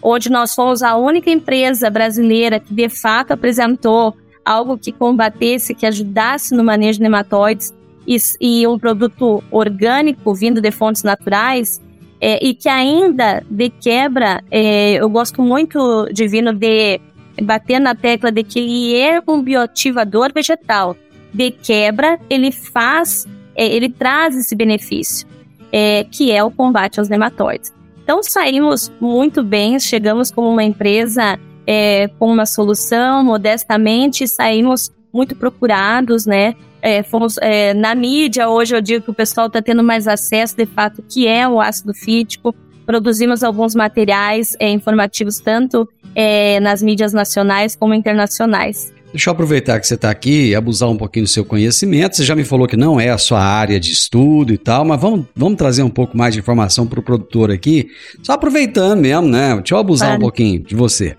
onde 0.03 0.31
nós 0.31 0.55
fomos 0.55 0.83
a 0.83 0.97
única 0.97 1.31
empresa 1.31 1.91
brasileira 1.91 2.59
que 2.59 2.73
de 2.73 2.89
fato 2.89 3.33
apresentou 3.33 4.17
algo 4.45 4.79
que 4.79 4.93
combatesse, 4.93 5.75
que 5.75 5.87
ajudasse 5.87 6.55
no 6.55 6.63
manejo 6.63 6.99
de 6.99 7.03
nematóides 7.03 7.73
e, 8.07 8.19
e 8.41 8.67
um 8.67 8.79
produto 8.79 9.43
orgânico 9.51 10.35
vindo 10.35 10.61
de 10.61 10.71
fontes 10.71 11.03
naturais, 11.03 11.81
é, 12.21 12.45
e 12.45 12.55
que 12.55 12.69
ainda 12.69 13.43
de 13.51 13.69
quebra, 13.69 14.43
é, 14.51 14.95
eu 14.95 15.09
gosto 15.09 15.43
muito, 15.43 16.09
Divino, 16.13 16.53
de 16.53 17.01
bater 17.43 17.79
na 17.79 17.95
tecla 17.95 18.31
de 18.31 18.43
que 18.43 18.59
ele 18.59 18.97
é 18.97 19.23
um 19.27 19.43
bioativador 19.43 20.33
vegetal. 20.33 20.97
De 21.33 21.51
quebra, 21.51 22.19
ele 22.31 22.53
faz, 22.53 23.27
é, 23.55 23.67
ele 23.67 23.89
traz 23.89 24.37
esse 24.37 24.55
benefício, 24.55 25.27
é, 25.73 26.05
que 26.05 26.31
é 26.31 26.43
o 26.43 26.51
combate 26.51 27.01
aos 27.01 27.09
nematóides. 27.09 27.73
Então 28.03 28.23
saímos 28.23 28.93
muito 29.01 29.43
bem, 29.43 29.81
chegamos 29.81 30.31
como 30.31 30.49
uma 30.49 30.63
empresa 30.63 31.39
é, 31.67 32.09
com 32.19 32.33
uma 32.33 32.47
solução, 32.47 33.25
modestamente 33.25 34.27
saímos 34.29 34.91
muito 35.13 35.37
procurados, 35.37 36.27
né? 36.27 36.55
É, 36.83 37.03
fomos 37.03 37.39
é, 37.41 37.73
na 37.73 37.95
mídia 37.95 38.49
hoje 38.49 38.77
eu 38.77 38.81
digo 38.81 39.05
que 39.05 39.11
o 39.11 39.15
pessoal 39.15 39.47
está 39.47 39.63
tendo 39.63 39.83
mais 39.83 40.07
acesso 40.07 40.55
de 40.55 40.67
fato 40.67 41.03
que 41.09 41.27
é 41.27 41.49
o 41.49 41.61
ácido 41.61 41.95
fítico. 41.95 42.55
Produzimos 42.85 43.43
alguns 43.43 43.75
materiais 43.75 44.55
é, 44.61 44.69
informativos 44.69 45.39
tanto 45.39 45.89
é, 46.15 46.61
nas 46.61 46.83
mídias 46.83 47.13
nacionais 47.13 47.75
como 47.75 47.95
internacionais. 47.95 48.93
Deixa 49.15 49.31
eu 49.31 49.33
aproveitar 49.33 49.79
que 49.79 49.87
você 49.87 49.95
está 49.95 50.11
aqui 50.11 50.49
e 50.49 50.55
abusar 50.57 50.91
um 50.91 50.97
pouquinho 50.97 51.25
do 51.25 51.29
seu 51.29 51.45
conhecimento. 51.45 52.17
Você 52.17 52.25
já 52.25 52.35
me 52.35 52.43
falou 52.43 52.67
que 52.67 52.77
não 52.77 52.99
é 52.99 53.11
a 53.11 53.17
sua 53.17 53.41
área 53.41 53.79
de 53.79 53.93
estudo 53.93 54.53
e 54.53 54.59
tal, 54.59 54.85
mas 54.85 55.01
vamos, 55.01 55.25
vamos 55.37 55.57
trazer 55.57 55.85
um 55.85 55.89
pouco 55.89 56.19
mais 56.19 56.35
de 56.35 56.41
informação 56.41 56.85
para 56.85 56.99
o 56.99 57.03
produtor 57.03 57.49
aqui. 57.53 57.87
Só 58.25 58.33
aproveitando 58.33 58.99
mesmo, 58.99 59.29
né? 59.29 59.55
Deixa 59.55 59.73
eu 59.73 59.79
abusar 59.79 60.09
claro. 60.09 60.19
um 60.19 60.21
pouquinho 60.21 60.65
de 60.65 60.75
você. 60.75 61.17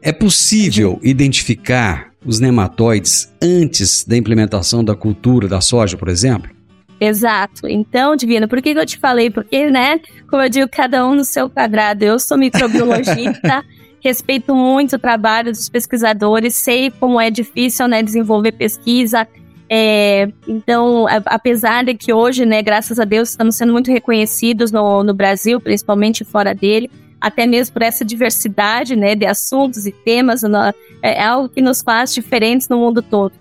É 0.00 0.12
possível 0.12 0.98
identificar 1.02 2.10
os 2.24 2.40
nematóides 2.40 3.30
antes 3.42 4.02
da 4.02 4.16
implementação 4.16 4.82
da 4.82 4.94
cultura 4.94 5.46
da 5.46 5.60
soja, 5.60 5.94
por 5.94 6.08
exemplo? 6.08 6.50
Exato. 6.98 7.68
Então, 7.68 8.16
Divina, 8.16 8.48
por 8.48 8.62
que, 8.62 8.72
que 8.72 8.80
eu 8.80 8.86
te 8.86 8.96
falei? 8.96 9.30
Porque, 9.30 9.70
né, 9.70 10.00
como 10.30 10.42
eu 10.42 10.48
digo, 10.48 10.70
cada 10.70 11.06
um 11.06 11.14
no 11.14 11.24
seu 11.24 11.50
quadrado. 11.50 12.02
Eu 12.02 12.18
sou 12.18 12.38
microbiologista, 12.38 13.62
respeito 14.02 14.54
muito 14.54 14.96
o 14.96 14.98
trabalho 14.98 15.50
dos 15.50 15.68
pesquisadores, 15.68 16.54
sei 16.54 16.90
como 16.90 17.20
é 17.20 17.30
difícil 17.30 17.88
né, 17.88 18.02
desenvolver 18.02 18.52
pesquisa. 18.52 19.26
É, 19.68 20.28
então, 20.46 21.06
a, 21.08 21.16
apesar 21.26 21.84
de 21.84 21.94
que 21.94 22.12
hoje, 22.12 22.46
né, 22.46 22.62
graças 22.62 23.00
a 23.00 23.04
Deus, 23.04 23.30
estamos 23.30 23.56
sendo 23.56 23.72
muito 23.72 23.90
reconhecidos 23.90 24.70
no, 24.70 25.02
no 25.02 25.14
Brasil, 25.14 25.60
principalmente 25.60 26.24
fora 26.24 26.54
dele, 26.54 26.90
até 27.20 27.46
mesmo 27.46 27.72
por 27.72 27.82
essa 27.82 28.04
diversidade 28.04 28.94
né, 28.94 29.14
de 29.14 29.26
assuntos 29.26 29.86
e 29.86 29.92
temas, 29.92 30.44
é, 30.44 30.72
é 31.02 31.24
algo 31.24 31.48
que 31.48 31.60
nos 31.60 31.82
faz 31.82 32.14
diferentes 32.14 32.68
no 32.68 32.78
mundo 32.78 33.02
todo. 33.02 33.32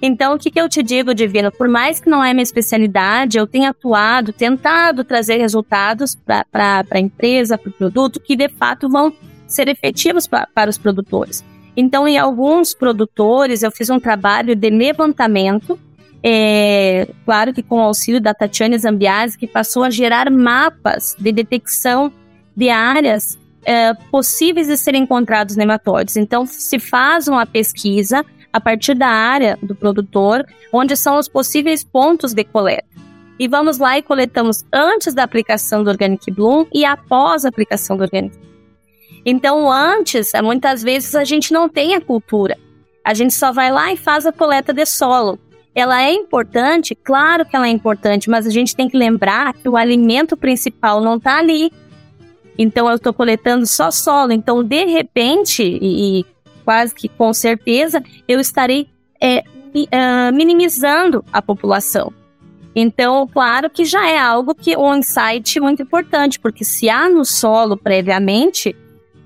Então, 0.00 0.34
o 0.34 0.38
que, 0.38 0.50
que 0.50 0.60
eu 0.60 0.68
te 0.68 0.82
digo, 0.82 1.14
Divino? 1.14 1.50
Por 1.50 1.66
mais 1.66 1.98
que 1.98 2.10
não 2.10 2.22
é 2.22 2.34
minha 2.34 2.42
especialidade, 2.42 3.38
eu 3.38 3.46
tenho 3.46 3.70
atuado, 3.70 4.34
tentado 4.34 5.02
trazer 5.02 5.38
resultados 5.38 6.14
para 6.14 6.84
a 6.90 6.98
empresa, 6.98 7.56
para 7.56 7.70
o 7.70 7.72
produto, 7.72 8.20
que 8.20 8.36
de 8.36 8.50
fato 8.50 8.86
vão 8.86 9.10
ser 9.54 9.68
efetivos 9.68 10.26
pra, 10.26 10.46
para 10.54 10.70
os 10.70 10.78
produtores. 10.78 11.44
Então, 11.76 12.06
em 12.06 12.18
alguns 12.18 12.74
produtores, 12.74 13.62
eu 13.62 13.70
fiz 13.70 13.90
um 13.90 13.98
trabalho 13.98 14.54
de 14.54 14.70
levantamento, 14.70 15.78
é, 16.22 17.08
claro 17.24 17.52
que 17.52 17.62
com 17.62 17.76
o 17.76 17.82
auxílio 17.82 18.20
da 18.20 18.32
Tatiane 18.32 18.78
Zambiasi, 18.78 19.36
que 19.36 19.46
passou 19.46 19.82
a 19.82 19.90
gerar 19.90 20.30
mapas 20.30 21.14
de 21.18 21.30
detecção 21.32 22.12
de 22.56 22.70
áreas 22.70 23.38
é, 23.64 23.92
possíveis 24.10 24.68
de 24.68 24.76
serem 24.76 25.02
encontrados 25.02 25.56
nematóides. 25.56 26.16
Então, 26.16 26.46
se 26.46 26.78
faz 26.78 27.28
uma 27.28 27.44
pesquisa 27.44 28.24
a 28.52 28.60
partir 28.60 28.94
da 28.94 29.08
área 29.08 29.58
do 29.60 29.74
produtor, 29.74 30.46
onde 30.72 30.96
são 30.96 31.18
os 31.18 31.28
possíveis 31.28 31.82
pontos 31.82 32.32
de 32.32 32.44
coleta. 32.44 32.86
E 33.38 33.48
vamos 33.48 33.78
lá 33.78 33.98
e 33.98 34.02
coletamos 34.02 34.64
antes 34.72 35.12
da 35.12 35.24
aplicação 35.24 35.82
do 35.82 35.90
Organic 35.90 36.30
Bloom 36.30 36.66
e 36.72 36.84
após 36.84 37.44
a 37.44 37.48
aplicação 37.48 37.96
do 37.96 38.04
Organic 38.04 38.36
Bloom. 38.38 38.53
Então, 39.24 39.70
antes, 39.70 40.32
muitas 40.42 40.82
vezes 40.82 41.14
a 41.14 41.24
gente 41.24 41.52
não 41.52 41.68
tem 41.68 41.94
a 41.94 42.00
cultura. 42.00 42.58
A 43.04 43.14
gente 43.14 43.34
só 43.34 43.52
vai 43.52 43.70
lá 43.70 43.92
e 43.92 43.96
faz 43.96 44.26
a 44.26 44.32
coleta 44.32 44.72
de 44.72 44.84
solo. 44.84 45.38
Ela 45.74 46.02
é 46.02 46.12
importante, 46.12 46.94
claro 46.94 47.44
que 47.44 47.56
ela 47.56 47.66
é 47.66 47.70
importante, 47.70 48.30
mas 48.30 48.46
a 48.46 48.50
gente 48.50 48.76
tem 48.76 48.88
que 48.88 48.96
lembrar 48.96 49.54
que 49.54 49.68
o 49.68 49.76
alimento 49.76 50.36
principal 50.36 51.00
não 51.00 51.16
está 51.16 51.38
ali. 51.38 51.72
Então, 52.56 52.88
eu 52.88 52.96
estou 52.96 53.12
coletando 53.12 53.66
só 53.66 53.90
solo. 53.90 54.32
Então, 54.32 54.62
de 54.62 54.84
repente, 54.84 55.62
e, 55.62 56.20
e, 56.20 56.26
quase 56.64 56.94
que 56.94 57.08
com 57.08 57.32
certeza, 57.32 58.02
eu 58.28 58.38
estarei 58.38 58.88
é, 59.20 59.42
minimizando 60.32 61.24
a 61.32 61.42
população. 61.42 62.12
Então, 62.76 63.26
claro 63.26 63.70
que 63.70 63.84
já 63.84 64.08
é 64.08 64.18
algo 64.18 64.54
que 64.54 64.76
um 64.76 64.94
insight 64.96 65.60
muito 65.60 65.82
importante, 65.82 66.40
porque 66.40 66.64
se 66.64 66.88
há 66.88 67.08
no 67.08 67.24
solo 67.24 67.76
previamente, 67.76 68.74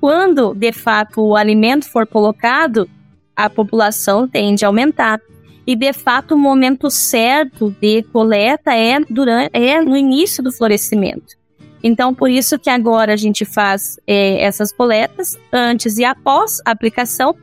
quando 0.00 0.54
de 0.54 0.72
fato 0.72 1.20
o 1.20 1.36
alimento 1.36 1.90
for 1.90 2.06
colocado, 2.06 2.88
a 3.34 3.48
população 3.48 4.26
tende 4.26 4.64
a 4.64 4.68
aumentar. 4.68 5.20
E 5.66 5.76
de 5.76 5.92
fato 5.92 6.34
o 6.34 6.38
momento 6.38 6.90
certo 6.90 7.74
de 7.80 8.02
coleta 8.04 8.74
é 8.74 8.98
durante 9.00 9.50
é 9.52 9.80
no 9.80 9.96
início 9.96 10.42
do 10.42 10.50
florescimento. 10.50 11.36
Então, 11.82 12.14
por 12.14 12.30
isso 12.30 12.58
que 12.58 12.70
agora 12.70 13.12
a 13.12 13.16
gente 13.16 13.44
faz 13.44 13.98
é, 14.06 14.42
essas 14.42 14.72
coletas 14.72 15.38
antes 15.52 15.98
e 15.98 16.04
após 16.04 16.60
a 16.64 16.72
aplicação. 16.72 17.34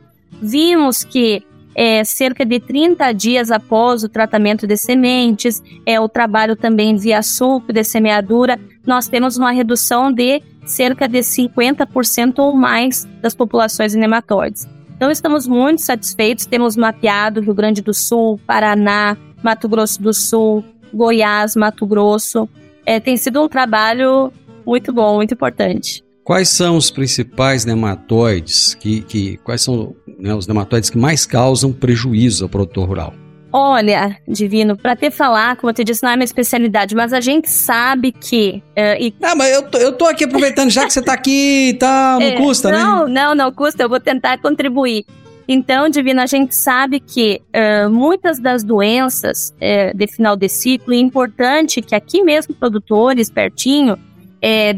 Vimos 0.42 1.02
que 1.02 1.42
é, 1.76 2.02
cerca 2.04 2.42
de 2.46 2.58
30 2.58 3.12
dias 3.12 3.50
após 3.50 4.02
o 4.02 4.08
tratamento 4.08 4.66
de 4.66 4.78
sementes, 4.78 5.62
é 5.84 6.00
o 6.00 6.08
trabalho 6.08 6.56
também 6.56 6.96
via 6.96 7.22
sulco 7.22 7.70
de 7.70 7.84
semeadura, 7.84 8.58
nós 8.86 9.08
temos 9.08 9.36
uma 9.36 9.52
redução 9.52 10.10
de 10.10 10.42
cerca 10.64 11.06
de 11.06 11.18
50% 11.18 12.38
ou 12.38 12.56
mais 12.56 13.04
das 13.20 13.34
populações 13.34 13.92
de 13.92 13.98
nematóides. 13.98 14.66
Então 14.96 15.10
estamos 15.10 15.46
muito 15.46 15.82
satisfeitos, 15.82 16.46
temos 16.46 16.76
mapeado 16.76 17.42
Rio 17.42 17.54
Grande 17.54 17.82
do 17.82 17.92
Sul, 17.92 18.40
Paraná, 18.46 19.14
Mato 19.42 19.68
Grosso 19.68 20.02
do 20.02 20.14
Sul, 20.14 20.64
Goiás, 20.94 21.54
Mato 21.54 21.86
Grosso. 21.86 22.48
É, 22.86 22.98
tem 22.98 23.18
sido 23.18 23.42
um 23.42 23.48
trabalho 23.48 24.32
muito 24.64 24.94
bom, 24.94 25.16
muito 25.16 25.34
importante. 25.34 26.02
Quais 26.24 26.48
são 26.48 26.76
os 26.76 26.90
principais 26.90 27.66
nematóides 27.66 28.74
que, 28.74 29.02
que 29.02 29.36
quais 29.38 29.60
são 29.60 29.94
né, 30.18 30.34
os 30.34 30.46
nematóides 30.46 30.90
que 30.90 30.98
mais 30.98 31.26
causam 31.26 31.72
prejuízo 31.72 32.44
ao 32.44 32.48
produtor 32.48 32.88
rural? 32.88 33.14
Olha, 33.52 34.18
Divino, 34.28 34.76
para 34.76 34.94
te 34.96 35.10
falar, 35.10 35.56
como 35.56 35.70
eu 35.70 35.74
te 35.74 35.84
disse, 35.84 36.02
não 36.02 36.10
é 36.10 36.16
minha 36.16 36.24
especialidade, 36.24 36.94
mas 36.94 37.12
a 37.12 37.20
gente 37.20 37.48
sabe 37.48 38.12
que. 38.12 38.62
Uh, 38.76 39.00
e... 39.00 39.14
Ah, 39.22 39.34
mas 39.34 39.50
eu 39.54 39.62
tô, 39.62 39.78
eu 39.78 39.92
tô 39.92 40.04
aqui 40.04 40.24
aproveitando 40.24 40.68
já 40.68 40.84
que 40.84 40.92
você 40.92 41.00
tá 41.00 41.14
aqui 41.14 41.70
e 41.70 41.74
tá, 41.74 42.18
não 42.20 42.26
é, 42.26 42.32
custa, 42.32 42.70
não, 42.70 42.78
né? 42.78 42.84
Não, 42.84 43.08
não, 43.08 43.34
não 43.34 43.52
custa, 43.52 43.82
eu 43.82 43.88
vou 43.88 44.00
tentar 44.00 44.36
contribuir. 44.38 45.06
Então, 45.48 45.88
Divino, 45.88 46.20
a 46.20 46.26
gente 46.26 46.54
sabe 46.54 46.98
que 46.98 47.40
uh, 47.54 47.88
muitas 47.88 48.40
das 48.40 48.64
doenças 48.64 49.54
uh, 49.54 49.96
de 49.96 50.06
final 50.08 50.36
de 50.36 50.48
ciclo, 50.48 50.92
e 50.92 50.96
é 50.96 51.00
importante 51.00 51.80
que 51.80 51.94
aqui 51.94 52.22
mesmo 52.22 52.54
produtores, 52.54 53.30
pertinho 53.30 53.96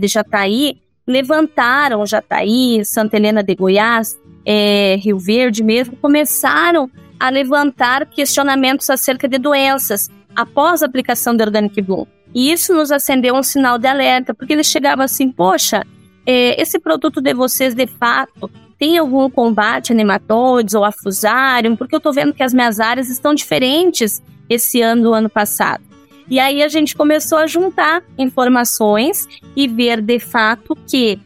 de 0.00 0.08
Jataí, 0.08 0.78
levantaram 1.08 2.04
Jataí, 2.04 2.84
Santa 2.84 3.16
Helena 3.16 3.42
de 3.42 3.54
Goiás, 3.54 4.20
é, 4.44 4.96
Rio 4.96 5.18
Verde 5.18 5.64
mesmo, 5.64 5.96
começaram 5.96 6.90
a 7.18 7.30
levantar 7.30 8.06
questionamentos 8.06 8.88
acerca 8.90 9.26
de 9.26 9.38
doenças 9.38 10.10
após 10.36 10.82
a 10.82 10.86
aplicação 10.86 11.34
do 11.34 11.42
Organic 11.42 11.80
Bloom. 11.80 12.06
E 12.34 12.52
isso 12.52 12.74
nos 12.74 12.92
acendeu 12.92 13.34
um 13.34 13.42
sinal 13.42 13.78
de 13.78 13.88
alerta, 13.88 14.34
porque 14.34 14.52
eles 14.52 14.66
chegavam 14.66 15.04
assim, 15.04 15.32
poxa, 15.32 15.84
é, 16.26 16.60
esse 16.60 16.78
produto 16.78 17.22
de 17.22 17.32
vocês 17.32 17.74
de 17.74 17.86
fato 17.86 18.50
tem 18.78 18.98
algum 18.98 19.28
combate 19.30 19.92
a 19.92 19.94
nematóides 19.94 20.74
ou 20.74 20.84
a 20.84 20.92
fusarium? 20.92 21.74
Porque 21.74 21.94
eu 21.94 21.98
estou 21.98 22.12
vendo 22.12 22.34
que 22.34 22.42
as 22.42 22.52
minhas 22.52 22.78
áreas 22.78 23.08
estão 23.08 23.34
diferentes 23.34 24.22
esse 24.48 24.80
ano 24.82 25.04
do 25.04 25.14
ano 25.14 25.28
passado. 25.30 25.87
E 26.30 26.38
aí 26.38 26.62
a 26.62 26.68
gente 26.68 26.94
começou 26.94 27.38
a 27.38 27.46
juntar 27.46 28.02
informações 28.18 29.26
e 29.56 29.66
ver 29.66 30.02
de 30.02 30.18
fato 30.18 30.76
que 30.86 31.18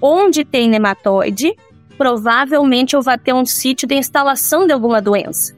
onde 0.00 0.44
tem 0.44 0.68
nematóide, 0.68 1.54
provavelmente 1.96 2.94
eu 2.94 3.02
vou 3.02 3.18
ter 3.18 3.34
um 3.34 3.44
sítio 3.44 3.86
de 3.86 3.94
instalação 3.94 4.66
de 4.66 4.72
alguma 4.72 5.00
doença. 5.00 5.56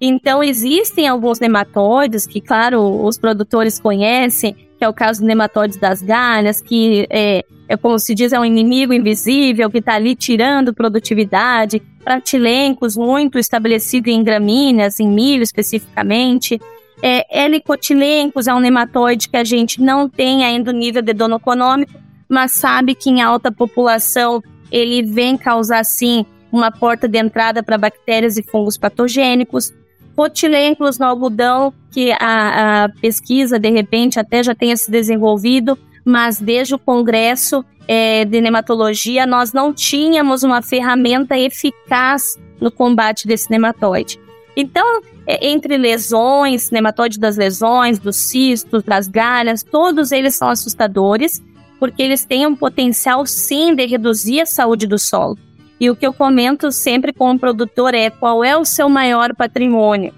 Então 0.00 0.42
existem 0.42 1.06
alguns 1.06 1.38
nematóides 1.38 2.26
que, 2.26 2.40
claro, 2.40 3.04
os 3.04 3.16
produtores 3.16 3.78
conhecem, 3.78 4.52
que 4.76 4.84
é 4.84 4.88
o 4.88 4.92
caso 4.92 5.20
do 5.20 5.26
nematóides 5.26 5.76
das 5.76 6.02
galhas, 6.02 6.60
que 6.60 7.06
é, 7.08 7.44
é 7.68 7.76
como 7.76 7.98
se 8.00 8.12
diz, 8.12 8.32
é 8.32 8.40
um 8.40 8.44
inimigo 8.44 8.92
invisível 8.92 9.70
que 9.70 9.78
está 9.78 9.94
ali 9.94 10.16
tirando 10.16 10.74
produtividade, 10.74 11.80
pratilencos 12.02 12.96
muito 12.96 13.38
estabelecido 13.38 14.08
em 14.08 14.24
gramíneas, 14.24 14.98
em 14.98 15.08
milho 15.08 15.44
especificamente. 15.44 16.60
É, 17.04 17.44
helicotilencos 17.44 18.46
é 18.46 18.54
um 18.54 18.60
nematóide 18.60 19.28
que 19.28 19.36
a 19.36 19.42
gente 19.42 19.82
não 19.82 20.08
tem 20.08 20.44
ainda 20.44 20.70
o 20.70 20.74
nível 20.74 21.02
de 21.02 21.12
dono 21.12 21.34
econômico, 21.34 22.00
mas 22.28 22.52
sabe 22.52 22.94
que 22.94 23.10
em 23.10 23.20
alta 23.20 23.50
população 23.50 24.40
ele 24.70 25.02
vem 25.02 25.36
causar 25.36 25.84
sim 25.84 26.24
uma 26.52 26.70
porta 26.70 27.08
de 27.08 27.18
entrada 27.18 27.60
para 27.60 27.76
bactérias 27.76 28.36
e 28.36 28.42
fungos 28.42 28.78
patogênicos. 28.78 29.72
Cotilencos 30.14 30.98
no 30.98 31.06
algodão, 31.06 31.74
que 31.90 32.12
a, 32.12 32.84
a 32.84 32.88
pesquisa 33.00 33.58
de 33.58 33.70
repente 33.70 34.20
até 34.20 34.42
já 34.42 34.54
tenha 34.54 34.76
se 34.76 34.90
desenvolvido, 34.90 35.76
mas 36.04 36.38
desde 36.38 36.74
o 36.74 36.78
Congresso 36.78 37.64
é, 37.88 38.24
de 38.24 38.40
Nematologia 38.40 39.26
nós 39.26 39.52
não 39.52 39.72
tínhamos 39.72 40.44
uma 40.44 40.62
ferramenta 40.62 41.36
eficaz 41.36 42.38
no 42.60 42.70
combate 42.70 43.26
desse 43.26 43.50
nematóide. 43.50 44.21
Então, 44.56 45.00
é, 45.26 45.48
entre 45.48 45.76
lesões, 45.78 46.70
nematóide 46.70 47.18
das 47.18 47.36
lesões, 47.36 47.98
dos 47.98 48.16
cistos, 48.16 48.82
das 48.82 49.08
galhas, 49.08 49.62
todos 49.62 50.12
eles 50.12 50.34
são 50.34 50.48
assustadores, 50.48 51.42
porque 51.78 52.02
eles 52.02 52.24
têm 52.24 52.46
um 52.46 52.54
potencial 52.54 53.24
sim 53.26 53.74
de 53.74 53.86
reduzir 53.86 54.40
a 54.40 54.46
saúde 54.46 54.86
do 54.86 54.98
solo. 54.98 55.38
E 55.80 55.90
o 55.90 55.96
que 55.96 56.06
eu 56.06 56.12
comento 56.12 56.70
sempre 56.70 57.12
com 57.12 57.32
o 57.32 57.38
produtor 57.38 57.94
é 57.94 58.08
qual 58.08 58.44
é 58.44 58.56
o 58.56 58.64
seu 58.64 58.88
maior 58.88 59.34
patrimônio? 59.34 60.14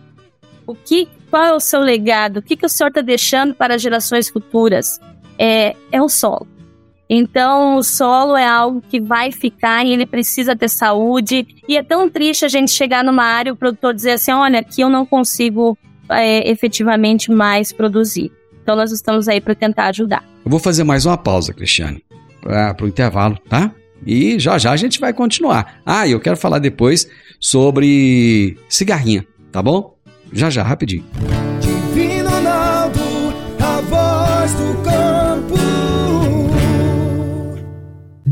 O 0.67 0.75
que, 0.75 1.09
qual 1.31 1.43
é 1.43 1.53
o 1.55 1.61
seu 1.61 1.81
legado? 1.81 2.39
O 2.39 2.43
que, 2.43 2.57
que 2.57 2.67
o 2.67 2.69
senhor 2.69 2.89
está 2.89 3.01
deixando 3.01 3.55
para 3.55 3.79
gerações 3.79 4.29
futuras? 4.29 5.01
É, 5.39 5.75
é 5.91 6.03
o 6.03 6.09
solo. 6.09 6.47
Então, 7.09 7.77
o 7.77 7.83
solo 7.83 8.37
é 8.37 8.47
algo 8.47 8.83
que 8.89 9.01
vai 9.01 9.31
ficar 9.31 9.85
e 9.85 9.93
ele 9.93 10.07
precisa 10.07 10.57
ter 10.57 10.69
saúde. 10.69 11.47
E 11.69 11.77
é 11.77 11.83
tão 11.83 12.09
triste 12.09 12.45
a 12.45 12.49
gente 12.49 12.71
chegar 12.71 13.05
numa 13.05 13.25
área 13.25 13.51
e 13.51 13.53
o 13.53 13.57
produtor 13.57 13.95
dizer 13.95 14.13
assim: 14.13 14.33
olha, 14.33 14.61
aqui 14.61 14.81
eu 14.81 14.89
não 14.89 15.05
consigo 15.05 15.77
é, 16.09 16.51
efetivamente 16.51 17.31
mais 17.31 17.73
produzir. 17.73 18.33
Então, 18.63 18.75
nós 18.75 18.91
estamos 18.93 19.29
aí 19.29 19.41
para 19.41 19.55
tentar 19.55 19.87
ajudar. 19.89 20.25
Eu 20.45 20.51
vou 20.51 20.59
fazer 20.59 20.85
mais 20.85 21.05
uma 21.05 21.19
pausa, 21.19 21.53
Cristiane, 21.53 22.03
para 22.41 22.77
o 22.83 22.89
intervalo, 22.89 23.39
tá? 23.49 23.71
E 24.07 24.39
já 24.39 24.59
já 24.59 24.73
a 24.73 24.77
gente 24.77 25.01
vai 25.01 25.13
continuar. 25.13 25.81
Ah, 25.85 26.07
e 26.07 26.13
eu 26.13 26.21
quero 26.21 26.37
falar 26.37 26.59
depois 26.59 27.09
sobre 27.41 28.57
cigarrinha, 28.69 29.27
tá 29.53 29.63
bom? 29.63 29.97
Já 30.33 30.51
já, 30.51 30.63
rapidinho. 30.63 31.05
Divino 31.61 32.29
Ronaldo, 32.29 33.01
a 33.61 33.81
voz 33.83 34.55
do 34.55 34.83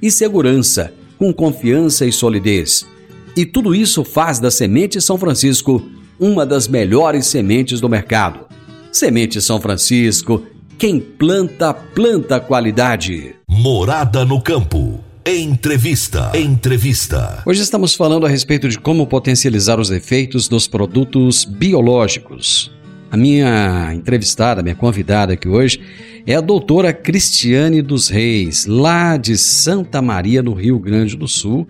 e 0.00 0.10
segurança, 0.10 0.92
com 1.18 1.32
confiança 1.32 2.04
e 2.06 2.12
solidez. 2.12 2.86
E 3.36 3.44
tudo 3.44 3.74
isso 3.74 4.04
faz 4.04 4.38
da 4.38 4.50
Semente 4.50 5.00
São 5.00 5.18
Francisco 5.18 5.82
uma 6.18 6.46
das 6.46 6.66
melhores 6.66 7.26
sementes 7.26 7.80
do 7.80 7.88
mercado. 7.88 8.46
Semente 8.90 9.40
São 9.40 9.60
Francisco, 9.60 10.42
quem 10.78 10.98
planta, 11.00 11.74
planta 11.74 12.40
qualidade. 12.40 13.34
Morada 13.48 14.24
no 14.24 14.40
campo. 14.40 15.00
Entrevista. 15.26 16.30
Entrevista. 16.34 17.42
Hoje 17.44 17.60
estamos 17.60 17.94
falando 17.94 18.24
a 18.26 18.28
respeito 18.28 18.68
de 18.68 18.78
como 18.78 19.06
potencializar 19.06 19.80
os 19.80 19.90
efeitos 19.90 20.48
dos 20.48 20.68
produtos 20.68 21.44
biológicos. 21.44 22.70
A 23.10 23.16
minha 23.16 23.92
entrevistada, 23.94 24.62
minha 24.62 24.74
convidada 24.74 25.32
aqui 25.34 25.48
hoje 25.48 25.80
é 26.26 26.34
a 26.34 26.40
doutora 26.40 26.92
Cristiane 26.92 27.80
dos 27.80 28.08
Reis, 28.08 28.66
lá 28.66 29.16
de 29.16 29.38
Santa 29.38 30.02
Maria, 30.02 30.42
no 30.42 30.54
Rio 30.54 30.78
Grande 30.78 31.16
do 31.16 31.28
Sul, 31.28 31.68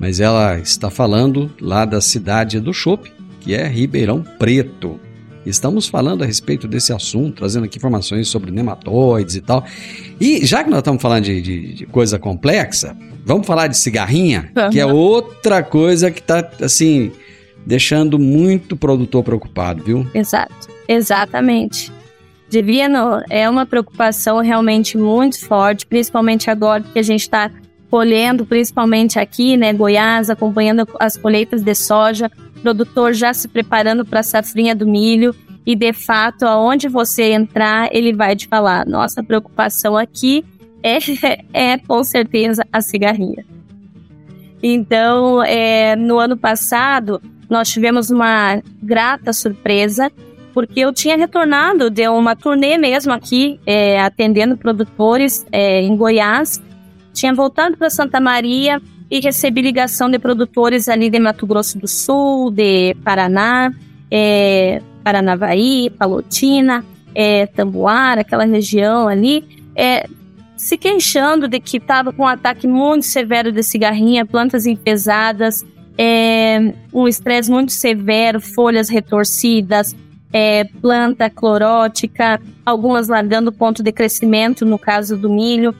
mas 0.00 0.18
ela 0.18 0.58
está 0.58 0.88
falando 0.88 1.50
lá 1.60 1.84
da 1.84 2.00
cidade 2.00 2.58
do 2.58 2.72
Chope, 2.72 3.12
que 3.40 3.54
é 3.54 3.66
Ribeirão 3.68 4.24
Preto. 4.38 4.98
Estamos 5.44 5.88
falando 5.88 6.24
a 6.24 6.26
respeito 6.26 6.66
desse 6.66 6.92
assunto, 6.92 7.36
trazendo 7.36 7.64
aqui 7.64 7.76
informações 7.76 8.28
sobre 8.28 8.50
nematóides 8.50 9.36
e 9.36 9.40
tal. 9.40 9.64
E 10.20 10.44
já 10.44 10.64
que 10.64 10.70
nós 10.70 10.78
estamos 10.78 11.00
falando 11.02 11.24
de, 11.24 11.40
de, 11.40 11.74
de 11.74 11.86
coisa 11.86 12.18
complexa, 12.18 12.96
vamos 13.24 13.46
falar 13.46 13.66
de 13.66 13.76
cigarrinha, 13.76 14.50
uhum. 14.56 14.70
que 14.70 14.80
é 14.80 14.86
outra 14.86 15.62
coisa 15.62 16.10
que 16.10 16.20
está 16.20 16.48
assim 16.62 17.12
deixando 17.66 18.18
muito 18.18 18.76
produtor 18.76 19.22
preocupado, 19.22 19.84
viu? 19.84 20.06
Exato, 20.14 20.68
exatamente. 20.88 21.92
Divino, 22.48 23.22
é 23.28 23.48
uma 23.48 23.66
preocupação 23.66 24.38
realmente 24.40 24.96
muito 24.96 25.44
forte, 25.46 25.86
principalmente 25.86 26.50
agora 26.50 26.82
que 26.82 26.98
a 26.98 27.02
gente 27.02 27.20
está 27.20 27.50
colhendo, 27.90 28.46
principalmente 28.46 29.18
aqui, 29.18 29.56
né, 29.56 29.72
Goiás, 29.72 30.30
acompanhando 30.30 30.88
as 30.98 31.16
colheitas 31.16 31.62
de 31.62 31.74
soja, 31.74 32.30
produtor 32.62 33.12
já 33.12 33.32
se 33.32 33.46
preparando 33.48 34.04
para 34.04 34.20
a 34.20 34.22
safrinha 34.22 34.74
do 34.74 34.86
milho 34.86 35.34
e 35.68 35.76
de 35.76 35.92
fato, 35.92 36.44
aonde 36.44 36.88
você 36.88 37.32
entrar, 37.32 37.94
ele 37.94 38.14
vai 38.14 38.34
te 38.34 38.48
falar: 38.48 38.86
nossa 38.86 39.22
preocupação 39.22 39.98
aqui 39.98 40.42
é, 40.82 40.98
é 41.52 41.76
com 41.76 42.02
certeza 42.02 42.66
a 42.72 42.80
cigarrinha. 42.80 43.44
Então, 44.62 45.42
é, 45.44 45.94
no 45.94 46.18
ano 46.18 46.38
passado, 46.38 47.20
nós 47.50 47.68
tivemos 47.68 48.10
uma 48.10 48.62
grata 48.82 49.32
surpresa, 49.34 50.10
porque 50.58 50.80
eu 50.80 50.92
tinha 50.92 51.16
retornado 51.16 51.88
de 51.88 52.08
uma 52.08 52.34
turnê 52.34 52.76
mesmo 52.76 53.12
aqui, 53.12 53.60
é, 53.64 54.00
atendendo 54.00 54.56
produtores 54.56 55.46
é, 55.52 55.82
em 55.82 55.96
Goiás, 55.96 56.60
tinha 57.14 57.32
voltado 57.32 57.76
para 57.76 57.88
Santa 57.88 58.18
Maria 58.18 58.82
e 59.08 59.20
recebi 59.20 59.62
ligação 59.62 60.10
de 60.10 60.18
produtores 60.18 60.88
ali 60.88 61.08
de 61.10 61.20
Mato 61.20 61.46
Grosso 61.46 61.78
do 61.78 61.86
Sul, 61.86 62.50
de 62.50 62.92
Paraná, 63.04 63.72
é, 64.10 64.82
Paranavaí, 65.04 65.90
Palotina, 65.90 66.84
é, 67.14 67.46
Tamboara, 67.46 68.22
aquela 68.22 68.44
região 68.44 69.06
ali, 69.06 69.44
é, 69.76 70.08
se 70.56 70.76
queixando 70.76 71.46
de 71.46 71.60
que 71.60 71.76
estava 71.76 72.12
com 72.12 72.24
um 72.24 72.26
ataque 72.26 72.66
muito 72.66 73.06
severo 73.06 73.52
de 73.52 73.62
cigarrinha, 73.62 74.26
plantas 74.26 74.66
enfesadas, 74.66 75.64
é, 75.96 76.74
um 76.92 77.06
estresse 77.06 77.48
muito 77.48 77.70
severo, 77.70 78.40
folhas 78.40 78.88
retorcidas, 78.88 79.94
é, 80.32 80.64
planta 80.64 81.30
clorótica, 81.30 82.40
algumas 82.64 83.08
largando 83.08 83.52
ponto 83.52 83.82
de 83.82 83.92
crescimento, 83.92 84.64
no 84.66 84.78
caso 84.78 85.16
do 85.16 85.30
milho. 85.30 85.74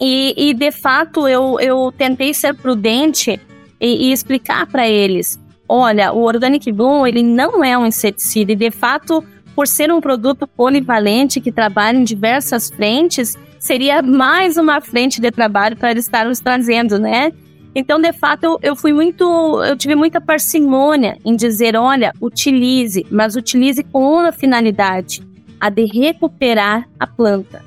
E, 0.00 0.50
e 0.50 0.54
de 0.54 0.70
fato, 0.72 1.28
eu, 1.28 1.58
eu 1.60 1.92
tentei 1.96 2.34
ser 2.34 2.54
prudente 2.54 3.40
e, 3.80 4.08
e 4.08 4.12
explicar 4.12 4.66
para 4.66 4.88
eles: 4.88 5.38
olha, 5.68 6.12
o 6.12 6.22
Organic 6.22 6.70
Bloom 6.72 7.06
ele 7.06 7.22
não 7.22 7.64
é 7.64 7.76
um 7.78 7.86
inseticida 7.86 8.52
e, 8.52 8.56
de 8.56 8.70
fato, 8.70 9.24
por 9.54 9.66
ser 9.66 9.92
um 9.92 10.00
produto 10.00 10.46
polivalente 10.46 11.40
que 11.40 11.52
trabalha 11.52 11.98
em 11.98 12.04
diversas 12.04 12.70
frentes, 12.70 13.36
seria 13.58 14.02
mais 14.02 14.56
uma 14.56 14.80
frente 14.80 15.20
de 15.20 15.30
trabalho 15.30 15.76
para 15.76 15.90
eles 15.90 16.04
estarem 16.04 16.28
nos 16.28 16.40
trazendo, 16.40 16.98
né? 16.98 17.32
Então, 17.74 18.00
de 18.00 18.12
fato, 18.12 18.44
eu, 18.44 18.58
eu 18.62 18.76
fui 18.76 18.92
muito, 18.92 19.24
eu 19.64 19.76
tive 19.76 19.94
muita 19.94 20.20
parcimônia 20.20 21.16
em 21.24 21.34
dizer, 21.34 21.76
olha, 21.76 22.12
utilize, 22.20 23.06
mas 23.10 23.34
utilize 23.36 23.82
com 23.84 24.12
uma 24.12 24.32
finalidade, 24.32 25.22
a 25.58 25.70
de 25.70 25.84
recuperar 25.86 26.88
a 26.98 27.06
planta 27.06 27.62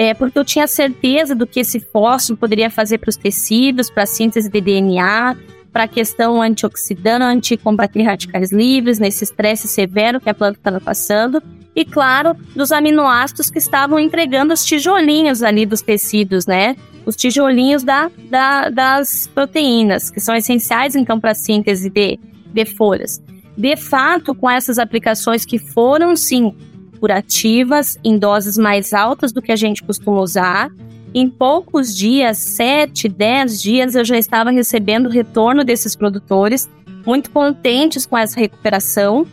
é, 0.00 0.14
porque 0.14 0.38
eu 0.38 0.44
tinha 0.46 0.66
certeza 0.66 1.34
do 1.34 1.46
que 1.46 1.60
esse 1.60 1.78
fósforo 1.78 2.38
poderia 2.38 2.70
fazer 2.70 2.96
para 2.96 3.10
os 3.10 3.16
tecidos, 3.16 3.90
para 3.90 4.04
a 4.04 4.06
síntese 4.06 4.48
de 4.48 4.58
DNA, 4.58 5.36
para 5.70 5.84
a 5.84 5.88
questão 5.88 6.40
antioxidante, 6.40 7.22
anti-combater 7.22 8.02
radicais 8.04 8.50
livres, 8.50 8.98
nesse 8.98 9.24
estresse 9.24 9.68
severo 9.68 10.18
que 10.18 10.30
a 10.30 10.32
planta 10.32 10.58
estava 10.58 10.80
passando, 10.80 11.42
e 11.76 11.84
claro, 11.84 12.34
dos 12.56 12.72
aminoácidos 12.72 13.50
que 13.50 13.58
estavam 13.58 13.98
entregando 13.98 14.54
os 14.54 14.64
tijolinhos 14.64 15.42
ali 15.42 15.66
dos 15.66 15.82
tecidos, 15.82 16.46
né? 16.46 16.76
Os 17.06 17.16
tijolinhos 17.16 17.82
da, 17.82 18.10
da, 18.28 18.68
das 18.68 19.26
proteínas, 19.26 20.10
que 20.10 20.20
são 20.20 20.34
essenciais 20.34 20.94
então 20.94 21.18
para 21.18 21.32
a 21.32 21.34
síntese 21.34 21.90
de, 21.90 22.18
de 22.52 22.64
folhas. 22.64 23.22
De 23.56 23.76
fato, 23.76 24.34
com 24.34 24.48
essas 24.48 24.78
aplicações 24.78 25.44
que 25.44 25.58
foram 25.58 26.16
sim 26.16 26.54
curativas 27.00 27.98
em 28.04 28.18
doses 28.18 28.58
mais 28.58 28.92
altas 28.92 29.32
do 29.32 29.40
que 29.40 29.50
a 29.50 29.56
gente 29.56 29.82
costuma 29.82 30.20
usar. 30.20 30.70
Em 31.12 31.28
poucos 31.28 31.96
dias, 31.96 32.38
7, 32.38 33.08
10 33.08 33.60
dias, 33.60 33.94
eu 33.94 34.04
já 34.04 34.16
estava 34.16 34.50
recebendo 34.50 35.08
retorno 35.08 35.64
desses 35.64 35.96
produtores, 35.96 36.70
muito 37.04 37.30
contentes 37.30 38.06
com 38.06 38.16
essa 38.16 38.38
recuperação. 38.38 39.26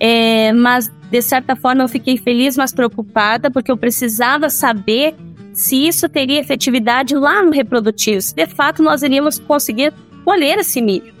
É, 0.00 0.52
mas, 0.52 0.90
de 1.10 1.20
certa 1.20 1.54
forma, 1.54 1.82
eu 1.82 1.88
fiquei 1.88 2.16
feliz, 2.16 2.56
mas 2.56 2.72
preocupada, 2.72 3.50
porque 3.50 3.70
eu 3.70 3.76
precisava 3.76 4.48
saber 4.48 5.14
se 5.58 5.88
isso 5.88 6.08
teria 6.08 6.38
efetividade 6.38 7.16
lá 7.16 7.42
no 7.42 7.50
reprodutivo, 7.50 8.22
se 8.22 8.32
de 8.32 8.46
fato 8.46 8.80
nós 8.80 9.02
iríamos 9.02 9.40
conseguir 9.40 9.92
colher 10.24 10.56
esse 10.60 10.80
milho. 10.80 11.12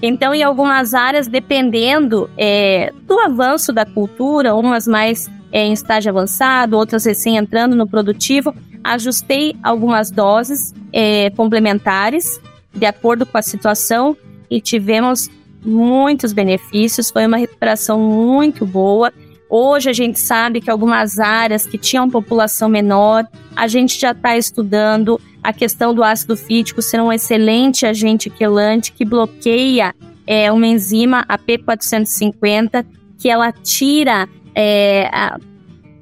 Então, 0.00 0.34
em 0.34 0.42
algumas 0.42 0.94
áreas, 0.94 1.28
dependendo 1.28 2.30
é, 2.38 2.90
do 3.02 3.20
avanço 3.20 3.74
da 3.74 3.84
cultura, 3.84 4.54
umas 4.54 4.86
mais 4.86 5.30
é, 5.52 5.62
em 5.66 5.74
estágio 5.74 6.10
avançado, 6.10 6.74
outras 6.74 7.04
recém 7.04 7.36
entrando 7.36 7.76
no 7.76 7.86
produtivo, 7.86 8.54
ajustei 8.82 9.54
algumas 9.62 10.10
doses 10.10 10.74
é, 10.90 11.28
complementares 11.30 12.40
de 12.72 12.86
acordo 12.86 13.26
com 13.26 13.36
a 13.36 13.42
situação 13.42 14.16
e 14.50 14.58
tivemos 14.58 15.28
muitos 15.62 16.32
benefícios. 16.32 17.10
Foi 17.10 17.26
uma 17.26 17.36
recuperação 17.36 18.00
muito 18.00 18.64
boa. 18.64 19.12
Hoje 19.48 19.88
a 19.88 19.92
gente 19.92 20.18
sabe 20.18 20.60
que 20.60 20.70
algumas 20.70 21.20
áreas 21.20 21.66
que 21.66 21.78
tinham 21.78 22.10
população 22.10 22.68
menor, 22.68 23.26
a 23.54 23.68
gente 23.68 23.98
já 23.98 24.10
está 24.10 24.36
estudando 24.36 25.20
a 25.42 25.52
questão 25.52 25.94
do 25.94 26.02
ácido 26.02 26.36
fítico 26.36 26.82
ser 26.82 27.00
um 27.00 27.12
excelente 27.12 27.86
agente 27.86 28.28
quelante 28.28 28.92
que 28.92 29.04
bloqueia 29.04 29.94
é, 30.26 30.50
uma 30.50 30.66
enzima, 30.66 31.24
a 31.28 31.38
P450, 31.38 32.84
que 33.16 33.28
ela 33.28 33.52
tira, 33.52 34.28
é, 34.54 35.08
a, 35.12 35.38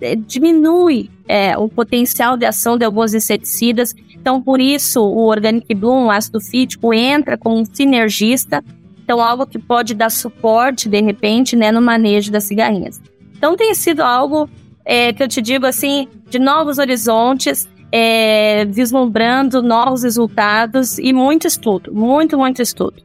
é, 0.00 0.16
diminui 0.16 1.10
é, 1.28 1.56
o 1.58 1.68
potencial 1.68 2.38
de 2.38 2.46
ação 2.46 2.78
de 2.78 2.84
alguns 2.86 3.12
inseticidas. 3.12 3.94
Então, 4.14 4.40
por 4.40 4.60
isso, 4.60 5.02
o 5.02 5.26
Organic 5.26 5.74
Bloom, 5.74 6.06
o 6.06 6.10
ácido 6.10 6.40
fítico, 6.40 6.94
entra 6.94 7.36
como 7.36 7.58
um 7.58 7.64
sinergista, 7.66 8.64
então 9.02 9.20
algo 9.20 9.46
que 9.46 9.58
pode 9.58 9.94
dar 9.94 10.10
suporte, 10.10 10.88
de 10.88 11.02
repente, 11.02 11.54
né, 11.54 11.70
no 11.70 11.82
manejo 11.82 12.32
das 12.32 12.44
cigarrinhas. 12.44 13.02
Então, 13.44 13.58
tem 13.58 13.74
sido 13.74 14.00
algo 14.00 14.48
é, 14.86 15.12
que 15.12 15.22
eu 15.22 15.28
te 15.28 15.42
digo 15.42 15.66
assim, 15.66 16.08
de 16.30 16.38
novos 16.38 16.78
horizontes, 16.78 17.68
é, 17.92 18.64
vislumbrando 18.64 19.62
novos 19.62 20.02
resultados 20.02 20.98
e 20.98 21.12
muito 21.12 21.46
estudo, 21.46 21.92
muito, 21.92 22.38
muito 22.38 22.62
estudo. 22.62 23.02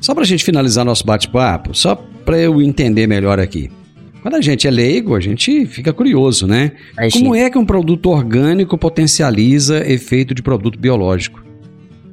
Só 0.00 0.14
para 0.14 0.22
a 0.22 0.26
gente 0.26 0.42
finalizar 0.42 0.86
nosso 0.86 1.04
bate-papo, 1.04 1.76
só 1.76 1.94
para 2.24 2.38
eu 2.38 2.62
entender 2.62 3.06
melhor 3.06 3.38
aqui. 3.38 3.70
Quando 4.22 4.36
a 4.36 4.40
gente 4.40 4.66
é 4.66 4.70
leigo, 4.70 5.14
a 5.14 5.20
gente 5.20 5.66
fica 5.66 5.92
curioso, 5.92 6.46
né? 6.46 6.72
Como 7.12 7.34
é 7.34 7.50
que 7.50 7.58
um 7.58 7.66
produto 7.66 8.08
orgânico 8.08 8.78
potencializa 8.78 9.86
efeito 9.86 10.34
de 10.34 10.42
produto 10.42 10.78
biológico? 10.78 11.44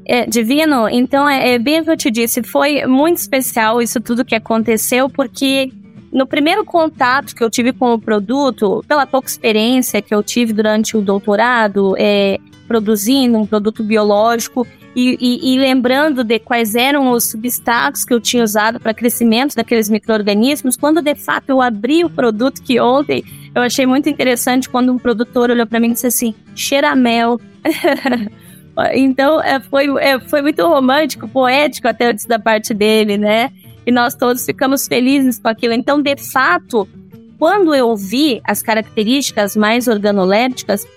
É, 0.06 0.26
divino, 0.26 0.90
então 0.90 1.28
é, 1.28 1.54
é 1.54 1.58
bem 1.58 1.80
o 1.80 1.86
que 1.86 1.90
eu 1.92 1.98
te 1.98 2.12
disse, 2.12 2.44
foi 2.44 2.86
muito 2.86 3.16
especial 3.16 3.82
isso 3.82 4.02
tudo 4.02 4.26
que 4.26 4.36
aconteceu, 4.36 5.10
porque 5.10 5.72
no 6.16 6.26
primeiro 6.26 6.64
contato 6.64 7.36
que 7.36 7.44
eu 7.44 7.50
tive 7.50 7.74
com 7.74 7.94
o 7.94 8.00
produto, 8.00 8.82
pela 8.88 9.06
pouca 9.06 9.28
experiência 9.28 10.02
que 10.02 10.16
eu 10.16 10.24
tive 10.24 10.54
durante 10.54 10.96
o 10.96 11.02
doutorado, 11.02 11.94
é, 11.98 12.40
produzindo 12.70 13.38
um 13.38 13.46
produto 13.46 13.84
biológico 13.84 14.66
e, 14.96 15.18
e, 15.20 15.54
e, 15.54 15.60
lembrando 15.60 16.24
de 16.24 16.40
quais 16.40 16.74
eram 16.74 17.12
os 17.12 17.30
substratos 17.30 18.06
que 18.06 18.14
eu 18.14 18.22
tinha 18.22 18.46
usado 18.46 18.80
para 18.80 18.94
crescimento 18.94 19.58
daqueles 19.58 19.90
micro-organismos, 19.90 20.78
quando 20.78 21.02
de 21.02 21.16
fato 21.16 21.50
eu 21.50 21.62
abri 21.62 22.06
o 22.06 22.10
produto 22.10 22.64
que 22.64 22.80
ontem, 22.80 23.22
eu 23.54 23.62
achei 23.62 23.86
muito 23.86 24.08
interessante 24.08 24.70
quando 24.70 24.94
um 24.94 24.98
produtor 24.98 25.50
olhou 25.50 25.68
para 25.68 25.82
mim 25.82 25.90
e 25.90 25.94
disse 25.94 26.08
assim, 26.08 26.34
cheira 26.56 26.96
mel. 26.96 27.42
então, 28.96 29.42
é, 29.42 29.60
foi, 29.60 29.88
é, 30.00 30.18
foi 30.18 30.42
muito 30.42 30.66
romântico, 30.66 31.28
poético 31.28 31.90
até 31.90 32.12
antes 32.12 32.26
da 32.26 32.40
parte 32.40 32.74
dele, 32.74 33.18
né? 33.18 33.52
E 33.86 33.92
nós 33.92 34.16
todos 34.16 34.46
ficamos 34.46 34.88
felizes 34.88 35.40
com 35.40 35.48
aquilo. 35.48 35.74
Então, 35.74 36.02
de 36.02 36.16
fato, 36.18 36.88
quando 37.38 37.74
eu 37.76 37.96
vi 37.96 38.42
as 38.44 38.62
características 38.62 39.56
mais 39.56 39.88
organolépticas, 39.88 40.88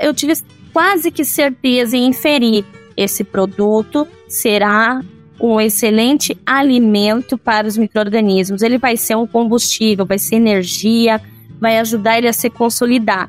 eu 0.00 0.14
tive 0.14 0.34
quase 0.72 1.10
que 1.10 1.24
certeza 1.24 1.96
em 1.96 2.06
inferir 2.06 2.64
esse 2.96 3.22
produto 3.24 4.06
será 4.28 5.02
um 5.40 5.60
excelente 5.60 6.36
alimento 6.46 7.36
para 7.36 7.66
os 7.66 7.76
micro-organismos. 7.76 8.62
Ele 8.62 8.78
vai 8.78 8.96
ser 8.96 9.16
um 9.16 9.26
combustível, 9.26 10.06
vai 10.06 10.18
ser 10.18 10.36
energia, 10.36 11.20
vai 11.60 11.78
ajudar 11.78 12.18
ele 12.18 12.28
a 12.28 12.32
se 12.32 12.48
consolidar. 12.48 13.28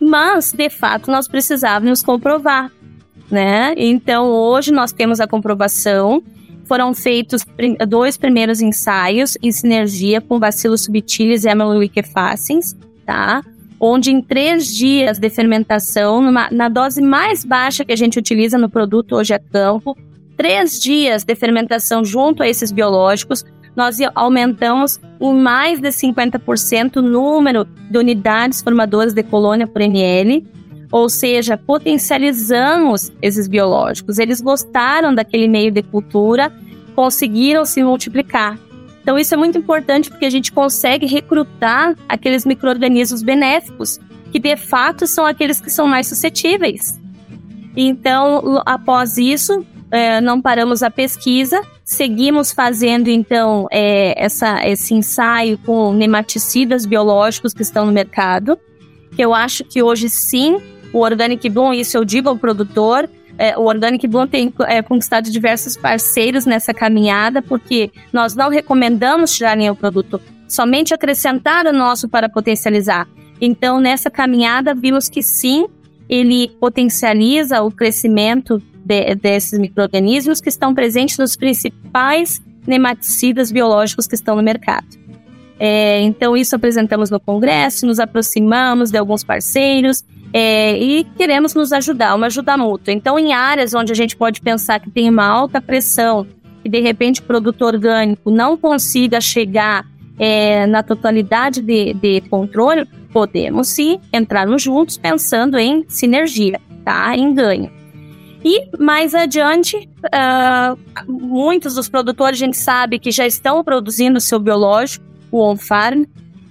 Mas, 0.00 0.52
de 0.52 0.70
fato, 0.70 1.10
nós 1.10 1.26
precisávamos 1.26 2.02
comprovar, 2.02 2.70
né? 3.30 3.74
Então, 3.76 4.26
hoje 4.26 4.72
nós 4.72 4.92
temos 4.92 5.20
a 5.20 5.26
comprovação 5.26 6.22
foram 6.64 6.94
feitos 6.94 7.44
dois 7.88 8.16
primeiros 8.16 8.60
ensaios 8.60 9.36
em 9.42 9.52
sinergia 9.52 10.20
com 10.20 10.38
Bacillus 10.38 10.84
subtilis 10.84 11.44
e 11.44 11.48
Amyloidofaciens, 11.48 12.76
tá? 13.04 13.42
Onde 13.78 14.10
em 14.10 14.22
três 14.22 14.66
dias 14.74 15.18
de 15.18 15.28
fermentação, 15.28 16.22
numa, 16.22 16.48
na 16.50 16.68
dose 16.68 17.02
mais 17.02 17.44
baixa 17.44 17.84
que 17.84 17.92
a 17.92 17.96
gente 17.96 18.18
utiliza 18.18 18.56
no 18.56 18.68
produto 18.68 19.16
hoje 19.16 19.34
a 19.34 19.38
campo, 19.38 19.96
três 20.36 20.80
dias 20.80 21.24
de 21.24 21.34
fermentação 21.34 22.04
junto 22.04 22.42
a 22.42 22.48
esses 22.48 22.72
biológicos, 22.72 23.44
nós 23.76 23.98
aumentamos 24.14 25.00
em 25.20 25.34
mais 25.34 25.80
de 25.80 25.88
50% 25.88 26.96
o 26.96 27.02
número 27.02 27.64
de 27.90 27.98
unidades 27.98 28.62
formadoras 28.62 29.12
de 29.12 29.22
colônia 29.22 29.66
por 29.66 29.82
ml, 29.82 30.46
ou 30.94 31.08
seja, 31.08 31.58
potencializamos 31.58 33.10
esses 33.20 33.48
biológicos. 33.48 34.20
Eles 34.20 34.40
gostaram 34.40 35.12
daquele 35.12 35.48
meio 35.48 35.72
de 35.72 35.82
cultura, 35.82 36.52
conseguiram 36.94 37.64
se 37.64 37.82
multiplicar. 37.82 38.56
Então, 39.02 39.18
isso 39.18 39.34
é 39.34 39.36
muito 39.36 39.58
importante 39.58 40.08
porque 40.08 40.24
a 40.24 40.30
gente 40.30 40.52
consegue 40.52 41.04
recrutar 41.04 41.96
aqueles 42.08 42.46
micro-organismos 42.46 43.24
benéficos, 43.24 43.98
que 44.30 44.38
de 44.38 44.56
fato 44.56 45.04
são 45.04 45.26
aqueles 45.26 45.60
que 45.60 45.68
são 45.68 45.88
mais 45.88 46.06
suscetíveis. 46.06 46.96
Então, 47.76 48.62
após 48.64 49.18
isso, 49.18 49.66
é, 49.90 50.20
não 50.20 50.40
paramos 50.40 50.80
a 50.80 50.92
pesquisa, 50.92 51.60
seguimos 51.84 52.52
fazendo 52.52 53.08
então 53.08 53.66
é, 53.72 54.14
essa, 54.16 54.64
esse 54.64 54.94
ensaio 54.94 55.58
com 55.58 55.92
nematicidas 55.92 56.86
biológicos 56.86 57.52
que 57.52 57.62
estão 57.62 57.84
no 57.84 57.90
mercado. 57.90 58.56
Eu 59.18 59.34
acho 59.34 59.64
que 59.64 59.82
hoje 59.82 60.08
sim, 60.08 60.60
o 60.94 61.00
Organic 61.00 61.50
Bloom, 61.50 61.74
isso 61.74 61.96
eu 61.96 62.04
digo 62.04 62.28
ao 62.28 62.38
produtor, 62.38 63.10
é, 63.36 63.58
o 63.58 63.62
Organic 63.62 64.06
Bloom 64.06 64.28
tem 64.28 64.54
é, 64.60 64.80
conquistado 64.80 65.28
diversos 65.28 65.76
parceiros 65.76 66.46
nessa 66.46 66.72
caminhada, 66.72 67.42
porque 67.42 67.90
nós 68.12 68.36
não 68.36 68.48
recomendamos 68.48 69.34
tirar 69.34 69.56
nenhum 69.56 69.74
produto, 69.74 70.20
somente 70.46 70.94
acrescentar 70.94 71.66
o 71.66 71.72
nosso 71.72 72.08
para 72.08 72.28
potencializar. 72.28 73.08
Então, 73.40 73.80
nessa 73.80 74.08
caminhada, 74.08 74.72
vimos 74.72 75.08
que 75.08 75.20
sim, 75.20 75.66
ele 76.08 76.48
potencializa 76.60 77.60
o 77.60 77.72
crescimento 77.72 78.62
de, 78.84 79.16
desses 79.16 79.58
micro-organismos 79.58 80.40
que 80.40 80.48
estão 80.48 80.72
presentes 80.72 81.18
nos 81.18 81.34
principais 81.34 82.40
nematicidas 82.64 83.50
biológicos 83.50 84.06
que 84.06 84.14
estão 84.14 84.36
no 84.36 84.42
mercado. 84.44 84.86
É, 85.58 86.00
então, 86.02 86.36
isso 86.36 86.54
apresentamos 86.54 87.10
no 87.10 87.18
Congresso, 87.18 87.84
nos 87.84 87.98
aproximamos 87.98 88.92
de 88.92 88.98
alguns 88.98 89.24
parceiros 89.24 90.04
é, 90.36 90.76
e 90.76 91.04
queremos 91.16 91.54
nos 91.54 91.72
ajudar, 91.72 92.12
uma 92.16 92.26
ajuda 92.26 92.56
mútua. 92.56 92.92
Então, 92.92 93.16
em 93.16 93.32
áreas 93.32 93.72
onde 93.72 93.92
a 93.92 93.94
gente 93.94 94.16
pode 94.16 94.40
pensar 94.40 94.80
que 94.80 94.90
tem 94.90 95.08
uma 95.08 95.24
alta 95.24 95.62
pressão 95.62 96.26
e 96.64 96.68
de 96.68 96.80
repente 96.80 97.20
o 97.20 97.22
produto 97.22 97.62
orgânico 97.62 98.32
não 98.32 98.56
consiga 98.56 99.20
chegar 99.20 99.86
é, 100.18 100.66
na 100.66 100.82
totalidade 100.82 101.62
de, 101.62 101.94
de 101.94 102.20
controle, 102.22 102.84
podemos 103.12 103.68
sim 103.68 104.00
entrarmos 104.12 104.60
juntos 104.60 104.98
pensando 104.98 105.56
em 105.56 105.84
sinergia, 105.86 106.60
tá? 106.84 107.16
Em 107.16 107.32
ganho. 107.32 107.70
E 108.44 108.68
mais 108.76 109.14
adiante, 109.14 109.88
uh, 110.04 110.78
muitos 111.06 111.76
dos 111.76 111.88
produtores 111.88 112.42
a 112.42 112.44
gente 112.44 112.56
sabe 112.56 112.98
que 112.98 113.12
já 113.12 113.24
estão 113.24 113.62
produzindo 113.62 114.20
seu 114.20 114.40
biológico, 114.40 115.04
o 115.30 115.40
on-farm, 115.48 116.04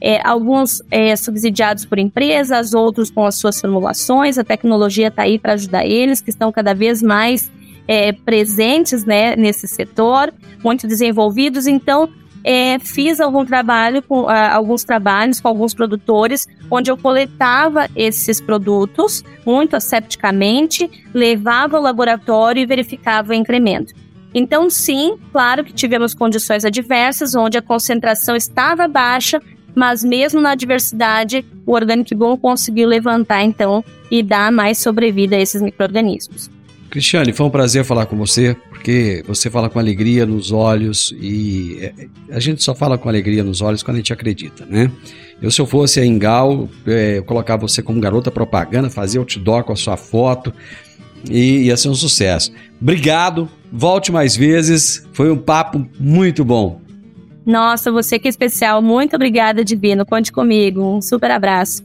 é, 0.04 0.20
alguns 0.28 0.84
é, 0.92 1.16
subsidiados 1.16 1.86
por 1.86 1.98
empresas, 1.98 2.74
outros 2.74 3.10
com 3.10 3.26
as 3.26 3.36
suas 3.36 3.62
formulações. 3.62 4.38
A 4.38 4.44
tecnologia 4.44 5.08
está 5.08 5.22
aí 5.22 5.40
para 5.40 5.54
ajudar 5.54 5.86
eles, 5.86 6.20
que 6.20 6.30
estão 6.30 6.52
cada 6.52 6.74
vez 6.74 7.02
mais 7.02 7.50
é, 7.88 8.12
presentes 8.12 9.06
né, 9.06 9.34
nesse 9.38 9.66
setor, 9.66 10.34
muito 10.62 10.86
desenvolvidos. 10.86 11.68
Então, 11.68 12.10
é, 12.44 12.78
fiz 12.80 13.22
algum 13.22 13.46
trabalho 13.46 14.02
com 14.02 14.28
alguns 14.28 14.84
trabalhos 14.84 15.40
com 15.40 15.48
alguns 15.48 15.74
produtores, 15.74 16.46
onde 16.70 16.92
eu 16.92 16.98
coletava 16.98 17.88
esses 17.96 18.42
produtos 18.42 19.24
muito 19.46 19.78
asepticamente, 19.78 20.92
levava 21.14 21.78
ao 21.78 21.84
laboratório 21.84 22.62
e 22.62 22.66
verificava 22.66 23.32
o 23.32 23.34
incremento. 23.34 23.94
Então, 24.34 24.70
sim, 24.70 25.16
claro 25.32 25.64
que 25.64 25.72
tivemos 25.72 26.14
condições 26.14 26.66
adversas, 26.66 27.36
onde 27.36 27.58
a 27.58 27.62
concentração 27.62 28.36
estava 28.36 28.88
baixa, 28.88 29.40
mas 29.76 30.04
mesmo 30.04 30.40
na 30.40 30.52
adversidade, 30.52 31.46
o 31.66 31.74
Organic 31.74 32.14
Boom 32.14 32.38
conseguiu 32.38 32.88
levantar 32.88 33.44
então 33.44 33.84
e 34.10 34.22
dar 34.22 34.52
mais 34.52 34.78
sobrevida 34.78 35.36
a 35.36 35.40
esses 35.40 35.62
micro-organismos. 35.62 36.50
Cristiane, 36.94 37.34
foi 37.34 37.48
um 37.48 37.50
prazer 37.50 37.84
falar 37.84 38.06
com 38.06 38.16
você, 38.16 38.56
porque 38.70 39.24
você 39.26 39.50
fala 39.50 39.68
com 39.68 39.80
alegria 39.80 40.28
nos 40.28 40.52
olhos 40.52 41.12
e 41.20 41.80
é, 41.82 42.08
a 42.30 42.40
gente 42.40 42.64
só 42.64 42.76
fala 42.76 43.00
com 43.00 43.10
alegria 43.10 43.44
nos 43.44 43.62
olhos 43.62 43.82
quando 43.82 43.96
a 43.96 44.00
gente 44.00 44.14
acredita, 44.14 44.64
né? 44.64 44.92
Eu, 45.42 45.50
se 45.50 45.60
eu 45.60 45.66
fosse 45.66 46.00
a 46.00 46.06
Engal, 46.06 46.70
é, 46.86 47.18
eu 47.18 47.24
colocava 47.24 47.68
você 47.68 47.82
como 47.82 48.00
garota 48.00 48.30
propaganda, 48.30 48.92
fazia 48.92 49.20
outdoor 49.20 49.64
com 49.64 49.74
a 49.74 49.76
sua 49.76 49.98
foto 49.98 50.54
e 51.28 51.64
ia 51.64 51.76
ser 51.76 51.90
um 51.90 51.96
sucesso. 51.96 52.52
Obrigado, 52.80 53.50
volte 53.72 54.12
mais 54.12 54.36
vezes, 54.36 55.04
foi 55.14 55.32
um 55.32 55.38
papo 55.38 55.84
muito 56.00 56.46
bom. 56.46 56.80
Nossa, 57.46 57.92
você 57.92 58.18
que 58.18 58.28
é 58.28 58.30
especial. 58.30 58.82
Muito 58.82 59.16
obrigada, 59.16 59.64
Divino. 59.64 60.06
Conte 60.06 60.32
comigo. 60.32 60.82
Um 60.82 61.02
super 61.02 61.32
abraço. 61.32 61.84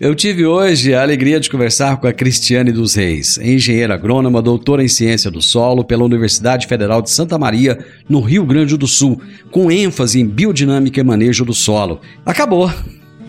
Eu 0.00 0.14
tive 0.16 0.44
hoje 0.44 0.94
a 0.94 1.02
alegria 1.02 1.38
de 1.38 1.48
conversar 1.48 1.96
com 1.98 2.08
a 2.08 2.12
Cristiane 2.12 2.72
dos 2.72 2.96
Reis, 2.96 3.38
engenheira 3.38 3.94
agrônoma, 3.94 4.42
doutora 4.42 4.82
em 4.82 4.88
ciência 4.88 5.30
do 5.30 5.40
solo 5.40 5.84
pela 5.84 6.02
Universidade 6.02 6.66
Federal 6.66 7.00
de 7.00 7.10
Santa 7.10 7.38
Maria, 7.38 7.78
no 8.08 8.20
Rio 8.20 8.44
Grande 8.44 8.76
do 8.76 8.88
Sul, 8.88 9.20
com 9.52 9.70
ênfase 9.70 10.18
em 10.18 10.26
biodinâmica 10.26 10.98
e 10.98 11.04
manejo 11.04 11.44
do 11.44 11.54
solo. 11.54 12.00
Acabou! 12.26 12.68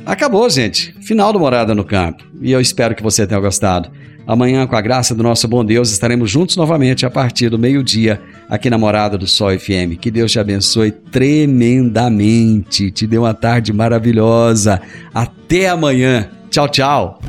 Acabou, 0.06 0.50
gente. 0.50 0.96
Final 1.02 1.32
do 1.32 1.40
Morada 1.40 1.76
no 1.76 1.86
Campo. 1.86 2.24
E 2.42 2.52
eu 2.52 2.60
espero 2.60 2.96
que 2.96 3.04
você 3.04 3.28
tenha 3.28 3.40
gostado. 3.40 3.90
Amanhã, 4.26 4.66
com 4.66 4.76
a 4.76 4.82
graça 4.82 5.14
do 5.14 5.22
nosso 5.22 5.48
bom 5.48 5.64
Deus, 5.64 5.92
estaremos 5.92 6.32
juntos 6.32 6.56
novamente 6.56 7.06
a 7.06 7.10
partir 7.10 7.50
do 7.50 7.60
meio-dia 7.60 8.22
aqui 8.50 8.70
na 8.70 8.78
Morada 8.78 9.18
do 9.18 9.28
Sol 9.28 9.58
FM. 9.58 9.98
Que 10.00 10.12
Deus 10.12 10.32
te 10.32 10.40
abençoe 10.40 10.92
tremendamente. 10.92 12.92
Te 12.92 13.08
dê 13.08 13.18
uma 13.18 13.34
tarde 13.34 13.74
maravilhosa. 13.74 14.82
Até 15.14 15.70
amanhã. 15.70 16.30
Tchau, 16.50 16.70
tchau. 16.70 17.20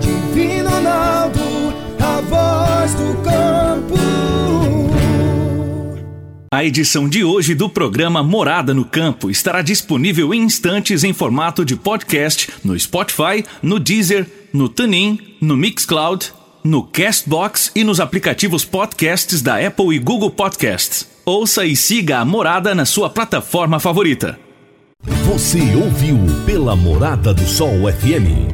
Divino 0.00 0.68
Ronaldo, 0.68 1.40
a 2.00 2.20
voz 2.20 2.94
do 2.94 3.14
campo. 3.22 3.94
A 6.52 6.64
edição 6.64 7.08
de 7.08 7.24
hoje 7.24 7.54
do 7.54 7.68
programa 7.68 8.22
Morada 8.22 8.72
no 8.72 8.84
Campo 8.84 9.30
estará 9.30 9.60
disponível 9.60 10.32
em 10.32 10.42
instantes 10.42 11.02
em 11.02 11.12
formato 11.12 11.64
de 11.64 11.74
podcast 11.74 12.48
no 12.62 12.78
Spotify, 12.78 13.44
no 13.62 13.80
Deezer, 13.80 14.26
no 14.52 14.68
TuneIn, 14.68 15.18
no 15.40 15.56
Mixcloud 15.56 16.32
no 16.64 16.82
Castbox 16.82 17.70
e 17.74 17.84
nos 17.84 18.00
aplicativos 18.00 18.64
podcasts 18.64 19.42
da 19.42 19.64
Apple 19.64 19.94
e 19.94 19.98
Google 19.98 20.30
Podcasts. 20.30 21.06
Ouça 21.22 21.66
e 21.66 21.76
siga 21.76 22.20
a 22.20 22.24
Morada 22.24 22.74
na 22.74 22.86
sua 22.86 23.10
plataforma 23.10 23.78
favorita. 23.78 24.38
Você 25.26 25.60
ouviu 25.76 26.16
pela 26.46 26.74
Morada 26.74 27.34
do 27.34 27.46
Sol 27.46 27.68
FM. 27.92 28.48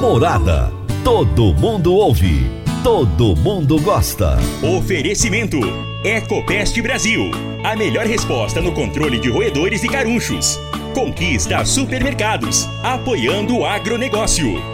Morada. 0.00 0.72
Todo 1.04 1.52
mundo 1.52 1.92
ouve. 1.92 2.46
Todo 2.82 3.36
mundo 3.36 3.78
gosta. 3.82 4.38
Oferecimento. 4.62 5.58
Ecopest 6.02 6.80
Brasil. 6.80 7.30
A 7.62 7.76
melhor 7.76 8.06
resposta 8.06 8.62
no 8.62 8.72
controle 8.72 9.18
de 9.18 9.28
roedores 9.28 9.84
e 9.84 9.88
carunchos. 9.88 10.58
Conquista 10.94 11.66
supermercados. 11.66 12.66
Apoiando 12.82 13.58
o 13.58 13.66
agronegócio. 13.66 14.73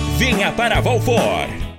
Venha 0.21 0.51
para 0.51 0.79
Valfor. 0.79 1.70